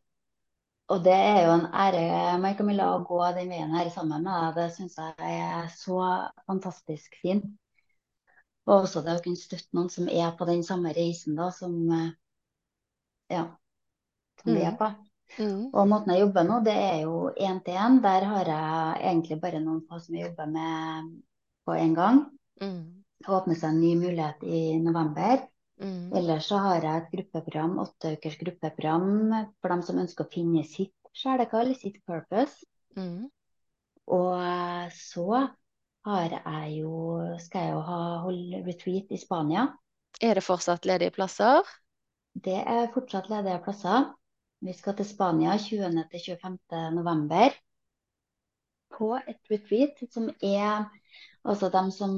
[0.94, 2.02] Og det er jo en ære,
[2.46, 4.58] Mai Camilla, å gå den veien her sammen med deg.
[4.60, 6.02] Det syns jeg er så
[6.52, 7.48] fantastisk fint.
[8.68, 11.76] Og også det å kunne støtte noen som er på den samme reisen da, som,
[12.02, 12.10] eh,
[13.30, 13.44] ja,
[14.44, 14.78] som vi er Mm.
[14.80, 14.88] på.
[15.40, 17.16] mm, Og måten jeg jobber nå, det er jo
[17.50, 18.02] én til én.
[18.04, 21.12] Der har jeg egentlig bare noen få som jeg jobber med
[21.66, 22.26] på en gang.
[22.62, 22.97] mm,
[23.28, 25.42] åpner seg en ny mulighet i november.
[25.82, 29.10] mm, Ellers så har jeg et gruppeprogram, åtte ukers gruppeprogram
[29.62, 32.66] for dem som ønsker å finne sitt sjelekall, sitt purpose.
[32.98, 33.30] mm.
[34.08, 35.26] Og så
[36.08, 36.94] har jeg jo,
[37.44, 39.68] skal jeg jo ha holde retreat i Spania.
[40.22, 41.68] Er det fortsatt ledige plasser?
[42.46, 44.08] Det er fortsatt ledige plasser.
[44.64, 46.06] Vi skal til Spania 20.
[46.12, 46.60] til 25.
[46.96, 47.54] november
[48.98, 50.88] på et retreat som er
[51.44, 52.16] altså dem som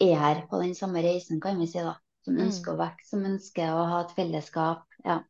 [0.00, 1.94] er her på den samme reisen, kan vi si da.
[2.24, 2.46] Som Mm.
[2.46, 4.82] ønsker å vokse, som ønsker å ha et fellesskap.
[5.04, 5.22] Ja.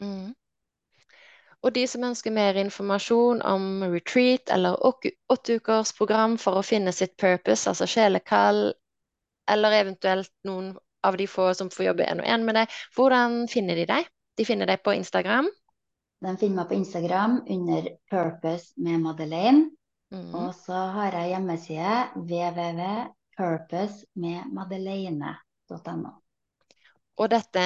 [0.00, 0.34] Mm.
[1.62, 4.76] Og de som ønsker mer informasjon om retreat eller
[5.32, 8.74] åtteukersprogram for å finne sitt purpose, altså sjelekall,
[9.48, 13.48] eller eventuelt noen av de få som får jobbe én og én med deg, hvordan
[13.48, 14.06] finner de deg?
[14.36, 15.48] De finner deg på Instagram.
[16.22, 19.70] De finner meg på Instagram under 'Purpose med Madeleine'.
[20.12, 20.34] Mm.
[20.34, 22.10] Og så har jeg hjemmeside
[23.36, 26.12] www.purposemedmadeleine.no.
[27.16, 27.62] Og dette,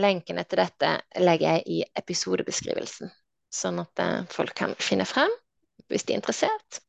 [0.00, 3.10] lenkene til dette legger jeg i episodebeskrivelsen,
[3.52, 5.28] sånn at eh, folk kan finne frem
[5.92, 6.80] hvis de er interessert.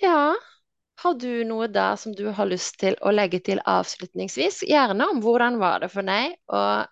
[0.00, 0.32] Ja,
[1.02, 4.62] har du noe da som du har lyst til å legge til avslutningsvis?
[4.68, 6.88] Gjerne om hvordan var det for deg å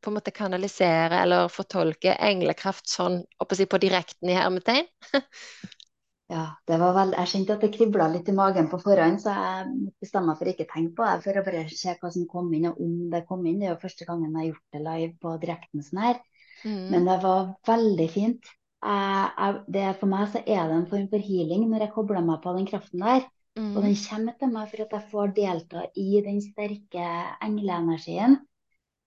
[0.00, 4.86] på en måte kanalisere eller fortolke englekraft sånn, på direkten i hermetegn?
[6.30, 9.32] Ja, det var vel, jeg kjente at det kribla litt i magen på forhånd, så
[9.34, 9.70] jeg
[10.02, 12.52] bestemte meg for ikke å tenke på det, for å bare se hva som kom
[12.54, 13.58] inn, og om det kom inn.
[13.58, 16.20] Det er jo første gangen jeg har gjort det live på direkten sånn her.
[16.62, 16.84] Mm.
[16.92, 18.52] Men det var veldig fint.
[18.84, 22.24] Jeg, jeg, det, for meg så er det en form for healing når jeg kobler
[22.30, 23.26] meg på den kraften der.
[23.74, 23.84] Og Mm.
[23.84, 27.08] den kommer til meg for at jeg får delta i den sterke
[27.42, 28.38] engleenergien.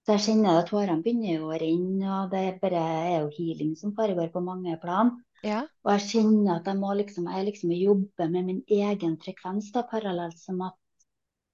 [0.03, 3.95] Så jeg kjenner at tårene begynner å renne, og det bare er jo healing som
[3.95, 5.13] foregår på mange plan.
[5.43, 5.63] Ja.
[5.83, 9.83] Og jeg kjenner at jeg må liksom, jeg liksom jobbe med min egen frekvens da,
[9.89, 10.79] parallelt som at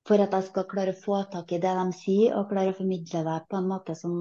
[0.07, 2.77] for at jeg skal klare å få tak i det de sier, og klare å
[2.77, 4.15] formidle det på en måte som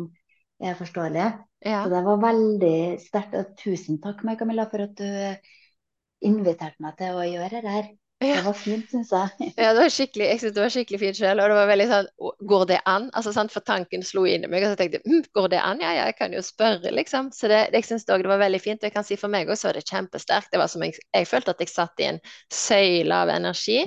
[0.61, 1.29] er forståelig.
[1.65, 1.85] Ja.
[1.85, 3.37] Så det var veldig sterkt.
[3.39, 7.89] Og tusen takk, Mai Camilla, for at du inviterte meg til å gjøre det her.
[8.19, 8.41] Ja.
[8.41, 9.51] Det var fint, syns jeg.
[9.55, 11.85] Ja, det var skikkelig, jeg synes det var skikkelig fint selv, og det var veldig
[11.87, 12.09] sånn,
[12.51, 13.07] går det an?
[13.15, 15.61] Altså, sant, for tanken slo inn i meg, og så tenkte jeg, mm, går det
[15.63, 15.85] an?
[15.85, 17.31] Ja, ja, jeg kan jo spørre, liksom.
[17.37, 19.47] Så det, jeg synes òg det var veldig fint, og jeg kan si for meg
[19.47, 20.51] også var det kjempesterkt.
[20.51, 23.85] Det var som jeg, jeg følte at jeg satt i en søyle av energi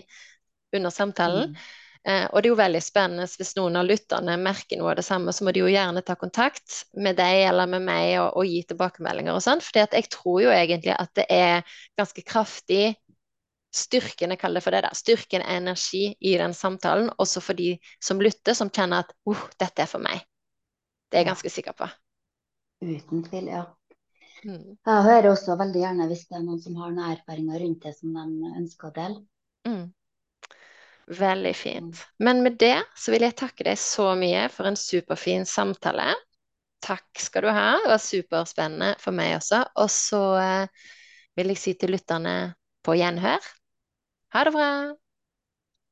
[0.79, 1.51] under samtalen.
[1.51, 1.69] Mm.
[2.07, 5.05] Eh, og det er jo veldig spennende hvis noen av lytterne merker noe av det
[5.05, 8.47] samme, så må de jo gjerne ta kontakt med deg eller med meg og, og
[8.47, 9.61] gi tilbakemeldinger og sånn.
[9.61, 12.95] For jeg tror jo egentlig at det er ganske kraftig
[13.71, 14.91] styrken, jeg kaller det for det da.
[14.95, 19.45] styrken er energi i den samtalen, også for de som lytter, som kjenner at oh,
[19.59, 20.25] dette er for meg.
[21.09, 21.87] Det er jeg ganske sikker på.
[22.81, 23.65] Uten tvil, ja.
[24.43, 24.77] Mm.
[24.87, 27.93] Jeg hører også veldig gjerne hvis det er noen som har noen erfaringer rundt det
[27.97, 29.19] som de ønsker å dele.
[29.69, 29.83] Mm.
[31.11, 32.01] Veldig fint.
[32.23, 36.07] Men med det så vil jeg takke deg så mye for en superfin samtale.
[36.81, 37.67] Takk skal du ha.
[37.83, 39.61] Det var superspennende for meg også.
[39.83, 40.87] Og så eh,
[41.37, 42.35] vil jeg si til lytterne
[42.85, 43.51] på gjenhør.
[44.33, 45.00] Ha det.